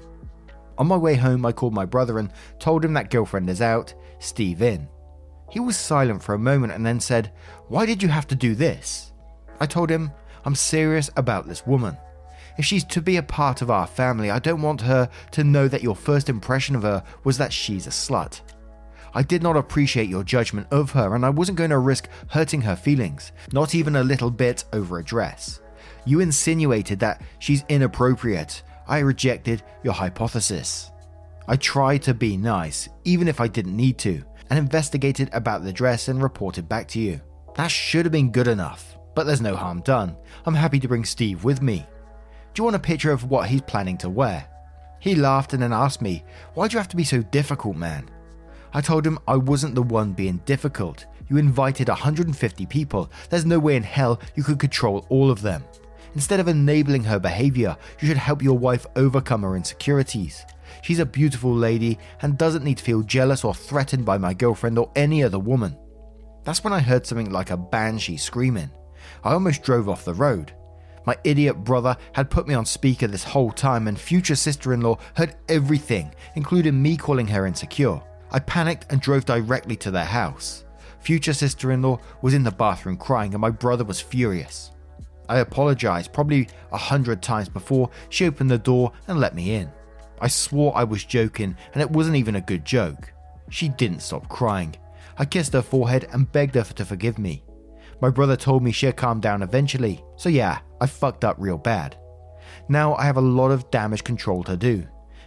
On 0.80 0.88
my 0.88 0.98
way 0.98 1.14
home, 1.14 1.46
I 1.46 1.52
called 1.52 1.74
my 1.74 1.86
brother 1.86 2.18
and 2.18 2.32
told 2.60 2.84
him 2.84 2.94
that 2.94 3.12
girlfriend 3.12 3.50
is 3.50 3.62
out, 3.62 3.94
Steve 4.20 4.64
in. 4.64 4.88
He 5.50 5.60
was 5.60 5.78
silent 5.78 6.24
for 6.24 6.34
a 6.34 6.40
moment 6.40 6.74
and 6.74 6.86
then 6.86 7.00
said, 7.00 7.32
Why 7.68 7.86
did 7.86 8.04
you 8.04 8.10
have 8.10 8.28
to 8.28 8.36
do 8.36 8.56
this? 8.56 9.12
I 9.60 9.66
told 9.66 9.90
him, 9.90 10.12
I'm 10.46 10.56
serious 10.56 11.10
about 11.16 11.48
this 11.48 11.66
woman. 11.66 11.98
If 12.58 12.66
she's 12.66 12.84
to 12.86 13.02
be 13.02 13.18
a 13.18 13.24
part 13.24 13.62
of 13.62 13.70
our 13.70 13.88
family, 13.88 14.32
I 14.32 14.40
don't 14.40 14.62
want 14.62 14.82
her 14.82 15.10
to 15.32 15.44
know 15.44 15.68
that 15.68 15.84
your 15.84 15.96
first 15.96 16.28
impression 16.30 16.76
of 16.76 16.84
her 16.84 17.04
was 17.24 17.38
that 17.38 17.54
she's 17.54 17.88
a 17.88 17.92
slut. 17.92 18.42
I 19.14 19.24
did 19.24 19.42
not 19.44 19.58
appreciate 19.58 20.10
your 20.10 20.24
judgment 20.24 20.68
of 20.72 20.92
her, 20.92 21.16
and 21.16 21.26
I 21.26 21.30
wasn't 21.30 21.58
going 21.58 21.70
to 21.70 21.78
risk 21.78 22.10
hurting 22.30 22.62
her 22.62 22.76
feelings, 22.76 23.32
not 23.52 23.76
even 23.76 23.96
a 23.96 24.04
little 24.04 24.32
bit 24.32 24.64
over 24.74 25.00
a 25.00 25.04
dress. 25.04 25.60
You 26.06 26.20
insinuated 26.20 27.00
that 27.00 27.22
she's 27.40 27.64
inappropriate. 27.70 28.64
I 28.88 29.00
rejected 29.00 29.64
your 29.84 29.94
hypothesis. 29.94 30.92
I 31.48 31.56
tried 31.56 32.04
to 32.04 32.14
be 32.14 32.38
nice, 32.38 32.90
even 33.06 33.28
if 33.28 33.40
I 33.40 33.48
didn't 33.48 33.76
need 33.76 33.98
to, 34.00 34.24
and 34.50 34.60
investigated 34.60 35.30
about 35.34 35.64
the 35.64 35.74
dress 35.74 36.08
and 36.08 36.22
reported 36.22 36.68
back 36.70 36.88
to 36.90 37.00
you. 37.00 37.22
That 37.56 37.72
should 37.72 38.06
have 38.06 38.12
been 38.12 38.32
good 38.32 38.48
enough, 38.48 38.98
but 39.16 39.26
there's 39.26 39.42
no 39.42 39.56
harm 39.56 39.82
done. 39.82 40.16
I'm 40.46 40.54
happy 40.54 40.80
to 40.80 40.88
bring 40.88 41.06
Steve 41.06 41.44
with 41.44 41.62
me. 41.62 41.86
Do 42.54 42.62
you 42.62 42.64
want 42.64 42.76
a 42.76 42.80
picture 42.80 43.12
of 43.12 43.30
what 43.30 43.50
he's 43.50 43.62
planning 43.62 43.98
to 44.00 44.10
wear? 44.10 44.48
He 45.00 45.16
laughed 45.16 45.54
and 45.54 45.62
then 45.62 45.74
asked 45.74 46.02
me, 46.02 46.24
Why 46.54 46.68
do 46.68 46.74
you 46.74 46.80
have 46.80 46.88
to 46.90 46.96
be 46.96 47.04
so 47.04 47.22
difficult, 47.22 47.76
man? 47.76 48.10
I 48.74 48.82
told 48.82 49.06
him 49.06 49.20
I 49.28 49.36
wasn't 49.36 49.76
the 49.76 49.84
one 49.84 50.14
being 50.14 50.42
difficult. 50.46 51.06
You 51.30 51.38
invited 51.38 51.90
150 51.90 52.66
people. 52.68 53.12
There's 53.30 53.46
no 53.46 53.60
way 53.60 53.76
in 53.76 53.84
hell 53.84 54.20
you 54.36 54.44
could 54.44 54.60
control 54.60 55.06
all 55.10 55.30
of 55.30 55.42
them. 55.42 55.64
Instead 56.16 56.40
of 56.40 56.48
enabling 56.48 57.04
her 57.04 57.20
behavior, 57.20 57.78
you 58.00 58.08
should 58.08 58.18
help 58.18 58.42
your 58.42 58.58
wife 58.58 58.86
overcome 58.96 59.44
her 59.44 59.56
insecurities. 59.56 60.46
She's 60.82 61.00
a 61.00 61.06
beautiful 61.06 61.54
lady 61.54 61.98
and 62.22 62.38
doesn't 62.38 62.64
need 62.64 62.78
to 62.78 62.84
feel 62.84 63.02
jealous 63.02 63.44
or 63.44 63.54
threatened 63.54 64.06
by 64.06 64.18
my 64.18 64.34
girlfriend 64.34 64.78
or 64.78 64.92
any 64.96 65.24
other 65.24 65.40
woman. 65.40 65.78
That's 66.44 66.64
when 66.64 66.74
I 66.74 66.80
heard 66.80 67.06
something 67.06 67.32
like 67.32 67.50
a 67.50 67.58
banshee 67.58 68.18
screaming. 68.18 68.72
I 69.24 69.34
almost 69.34 69.64
drove 69.64 69.90
off 69.90 70.06
the 70.06 70.14
road. 70.14 70.54
My 71.06 71.16
idiot 71.24 71.64
brother 71.64 71.96
had 72.14 72.30
put 72.30 72.48
me 72.48 72.54
on 72.54 72.66
speaker 72.66 73.08
this 73.08 73.24
whole 73.24 73.52
time, 73.52 73.88
and 73.88 74.00
future 74.00 74.36
sister 74.36 74.74
in 74.74 74.82
law 74.82 74.98
heard 75.16 75.36
everything, 75.48 76.14
including 76.36 76.82
me 76.82 76.98
calling 76.98 77.28
her 77.28 77.46
insecure. 77.46 78.02
I 78.32 78.40
panicked 78.40 78.92
and 78.92 79.00
drove 79.00 79.24
directly 79.24 79.78
to 79.78 79.92
their 79.92 80.06
house. 80.06 80.66
Future 81.00 81.34
sister 81.34 81.72
in 81.72 81.82
law 81.82 82.00
was 82.22 82.34
in 82.34 82.44
the 82.44 82.52
bathroom 82.52 82.98
crying, 82.98 83.34
and 83.34 83.40
my 83.42 83.50
brother 83.50 83.86
was 83.86 84.02
furious. 84.02 84.72
I 85.30 85.40
apologized 85.40 86.14
probably 86.14 86.50
a 86.72 86.78
hundred 86.78 87.22
times 87.22 87.50
before 87.50 87.90
she 88.10 88.26
opened 88.26 88.52
the 88.52 88.58
door 88.58 88.92
and 89.08 89.20
let 89.20 89.36
me 89.36 89.56
in. 89.56 89.72
I 90.20 90.28
swore 90.28 90.76
I 90.76 90.84
was 90.84 91.04
joking, 91.04 91.56
and 91.74 91.82
it 91.82 91.92
wasn't 91.92 92.18
even 92.18 92.36
a 92.36 92.42
good 92.42 92.66
joke. 92.66 93.14
She 93.50 93.70
didn't 93.70 94.02
stop 94.02 94.28
crying. 94.30 94.76
I 95.18 95.26
kissed 95.26 95.54
her 95.54 95.62
forehead 95.62 96.08
and 96.12 96.32
begged 96.32 96.56
her 96.56 96.64
to 96.64 96.86
forgive 96.86 97.18
me. 97.18 97.44
My 98.02 98.10
brother 98.10 98.36
told 98.36 98.64
me 98.64 98.72
she'd 98.72 98.96
calm 98.96 99.20
down 99.20 99.42
eventually, 99.42 100.04
so 100.16 100.30
yeah, 100.30 100.60
I 100.80 100.86
fucked 100.86 101.24
up 101.24 101.36
real 101.40 101.58
bad. 101.58 101.98
Now 102.70 102.96
I 102.96 103.06
have 103.06 103.18
a 103.18 103.22
lot 103.22 103.52
of 103.52 103.70
damage 103.72 104.04
control 104.04 104.44
to 104.44 104.56
do. 104.56 104.86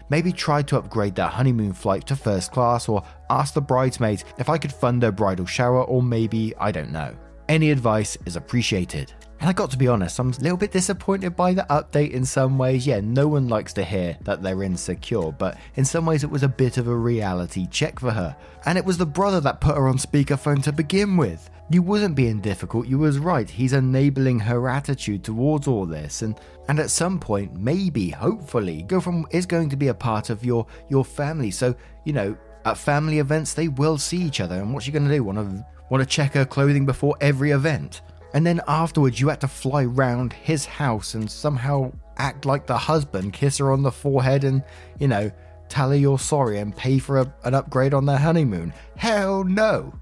Maybe 0.09 0.33
try 0.33 0.63
to 0.63 0.79
upgrade 0.79 1.15
their 1.15 1.29
honeymoon 1.29 1.73
flight 1.73 2.07
to 2.09 2.17
first 2.17 2.53
class 2.53 2.89
or 2.89 3.03
ask 3.31 3.55
the 3.55 3.61
bridesmaids 3.61 4.25
if 4.39 4.49
I 4.49 4.59
could 4.59 4.73
fund 4.73 5.03
their 5.03 5.13
bridal 5.13 5.47
shower 5.47 5.85
or 5.85 6.03
maybe, 6.03 6.55
I 6.59 6.73
don't 6.73 6.91
know. 6.91 7.17
Any 7.49 7.71
advice 7.71 8.17
is 8.27 8.37
appreciated. 8.37 9.13
And 9.41 9.49
I 9.49 9.55
got 9.55 9.71
to 9.71 9.79
be 9.79 9.89
honest, 9.89 10.19
I'm 10.19 10.33
a 10.33 10.41
little 10.41 10.59
bit 10.59 10.71
disappointed 10.71 11.35
by 11.35 11.55
the 11.55 11.67
update 11.71 12.11
in 12.11 12.27
some 12.27 12.59
ways. 12.59 12.87
Yeah, 12.87 13.01
no 13.01 13.27
one 13.27 13.49
likes 13.49 13.73
to 13.73 13.85
hear 13.85 14.19
that 14.21 14.43
they're 14.43 14.63
insecure, 14.63 15.33
but 15.33 15.57
in 15.77 15.85
some 15.87 16.05
ways 16.05 16.23
it 16.23 16.31
was 16.31 16.43
a 16.43 16.49
bit 16.49 16.77
of 16.77 16.89
a 16.89 16.95
reality 16.95 17.67
check 17.67 17.99
for 17.99 18.11
her. 18.11 18.37
And 18.67 18.77
it 18.77 18.85
was 18.85 18.99
the 18.99 19.07
brother 19.07 19.41
that 19.41 19.63
put 19.63 19.77
her 19.77 19.89
on 19.89 19.97
speakerphone 19.97 20.63
to 20.65 20.73
begin 20.73 21.17
with. 21.17 21.49
You 21.71 21.81
wasn't 21.81 22.17
being 22.17 22.41
difficult, 22.41 22.87
you 22.87 22.99
was 22.99 23.19
right. 23.19 23.49
He's 23.49 23.73
enabling 23.73 24.41
her 24.41 24.69
attitude 24.69 25.25
towards 25.25 25.67
all 25.67 25.87
this 25.87 26.21
and 26.21 26.39
and 26.69 26.79
at 26.79 26.91
some 26.91 27.19
point, 27.19 27.59
maybe, 27.59 28.11
hopefully, 28.11 28.83
girlfriend 28.83 29.27
is 29.31 29.47
going 29.47 29.71
to 29.71 29.77
be 29.77 29.89
a 29.89 29.95
part 29.95 30.29
of 30.29 30.45
your 30.45 30.67
your 30.91 31.05
family. 31.05 31.51
So, 31.51 31.75
you 32.05 32.13
know, 32.13 32.37
at 32.67 32.77
family 32.77 33.21
events 33.21 33.55
they 33.55 33.69
will 33.69 33.97
see 33.97 34.19
each 34.19 34.41
other 34.41 34.57
and 34.57 34.75
what's 34.75 34.85
she 34.85 34.93
gonna 34.93 35.09
do? 35.09 35.25
Wanna 35.25 35.67
wanna 35.89 36.05
check 36.05 36.35
her 36.35 36.45
clothing 36.45 36.85
before 36.85 37.17
every 37.23 37.53
event? 37.53 38.03
And 38.33 38.47
then 38.47 38.61
afterwards, 38.69 39.21
you 39.21 39.29
had 39.29 39.41
to 39.41 39.49
fly 39.49 39.85
round 39.85 40.33
his 40.33 40.65
house 40.65 41.15
and 41.15 41.31
somehow 41.31 41.93
act 42.17 42.45
like 42.45 42.67
the 42.67 42.79
husband, 42.79 43.33
kiss 43.33 43.59
her 43.59 43.73
on 43.73 43.83
the 43.83 43.91
forehead, 43.91 44.45
and, 44.45 44.63
you 44.99 45.09
know, 45.09 45.31
tell 45.69 45.91
her 45.91 45.97
you're 45.97 46.19
sorry 46.19 46.59
and 46.59 46.77
pay 46.77 46.99
for 46.99 47.19
a, 47.19 47.35
an 47.45 47.55
upgrade 47.55 47.95
on 47.95 48.07
their 48.07 48.19
honeymoon. 48.19 48.73
Hell 48.97 49.45
no. 49.45 49.93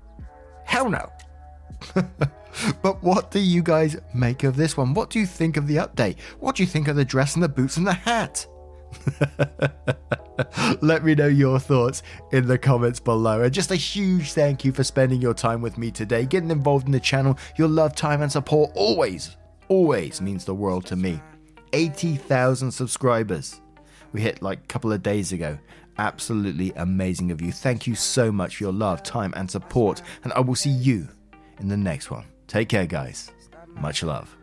Hell 0.65 0.91
no. 0.91 1.11
but 2.83 3.03
what 3.03 3.31
do 3.31 3.39
you 3.39 3.63
guys 3.63 3.97
make 4.15 4.45
of 4.45 4.57
this 4.57 4.77
one? 4.77 4.95
What 4.95 5.11
do 5.11 5.21
you 5.21 5.27
think 5.27 5.57
of 5.57 5.67
the 5.67 5.77
update? 5.77 6.21
What 6.41 6.57
do 6.57 6.63
you 6.63 6.67
think 6.67 6.89
of 6.89 6.97
the 6.97 7.05
dress 7.05 7.35
and 7.35 7.43
the 7.43 7.49
boots 7.49 7.77
and 7.77 7.87
the 7.87 7.93
hat? 7.93 8.47
Let 10.81 11.05
me 11.05 11.15
know 11.15 11.27
your 11.27 11.59
thoughts 11.59 12.03
in 12.33 12.47
the 12.47 12.59
comments 12.59 13.01
below. 13.01 13.43
And 13.43 13.53
just 13.53 13.71
a 13.71 13.77
huge 13.77 14.33
thank 14.33 14.65
you 14.65 14.73
for 14.73 14.85
spending 14.85 15.21
your 15.21 15.35
time 15.35 15.61
with 15.61 15.79
me 15.79 15.91
today, 15.91 16.27
getting 16.27 16.51
involved 16.51 16.87
in 16.87 16.93
the 16.93 17.01
channel. 17.01 17.39
Your 17.57 17.69
love, 17.69 17.95
time, 17.95 18.23
and 18.23 18.31
support 18.31 18.71
always, 18.75 19.37
always 19.69 20.21
means 20.21 20.45
the 20.45 20.55
world 20.55 20.87
to 20.87 20.97
me. 20.97 21.21
80,000 21.73 22.71
subscribers. 22.71 23.61
We 24.13 24.21
hit 24.21 24.43
like 24.43 24.59
a 24.61 24.67
couple 24.67 24.93
of 24.93 25.03
days 25.03 25.33
ago. 25.33 25.59
Absolutely 25.99 26.73
amazing 26.77 27.31
of 27.31 27.43
you. 27.43 27.53
Thank 27.53 27.87
you 27.87 27.95
so 27.95 28.31
much 28.31 28.57
for 28.57 28.65
your 28.65 28.73
love, 28.73 29.03
time, 29.03 29.35
and 29.37 29.51
support. 29.51 30.03
And 30.25 30.33
I 30.33 30.41
will 30.41 30.55
see 30.55 30.71
you 30.71 31.09
in 31.59 31.69
the 31.69 31.77
next 31.77 32.11
one. 32.11 32.25
Take 32.47 32.69
care, 32.69 32.87
guys. 32.87 33.31
Much 33.75 34.03
love. 34.03 34.35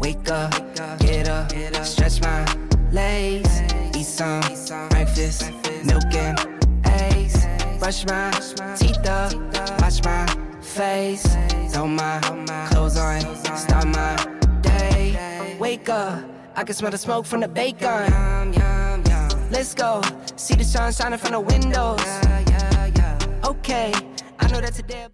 Wake 0.00 0.30
up, 0.30 0.52
get 1.00 1.28
up, 1.28 1.50
stretch 1.84 2.20
my 2.20 2.44
legs, 2.94 3.60
eat 3.96 4.06
some 4.06 4.40
breakfast, 4.88 5.50
milk 5.84 6.14
and 6.14 6.38
eggs, 6.84 7.44
brush 7.80 8.06
my 8.06 8.30
teeth 8.78 9.04
up, 9.06 9.34
wash 9.80 10.02
my 10.04 10.24
face, 10.62 11.26
throw 11.72 11.88
my 11.88 12.20
clothes 12.70 12.96
on, 12.96 13.20
start 13.56 13.86
my 13.88 14.14
day. 14.62 15.56
Wake 15.58 15.88
up, 15.88 16.22
I 16.54 16.62
can 16.62 16.74
smell 16.74 16.92
the 16.92 16.98
smoke 16.98 17.26
from 17.26 17.40
the 17.40 17.48
bacon. 17.48 18.12
Let's 19.50 19.74
go, 19.74 20.00
see 20.36 20.54
the 20.54 20.64
sun 20.64 20.92
shining 20.92 21.18
from 21.18 21.32
the 21.32 21.40
windows. 21.40 22.00
Okay, 23.44 23.92
I 24.38 24.48
know 24.52 24.60
that 24.60 24.72
today. 24.72 25.13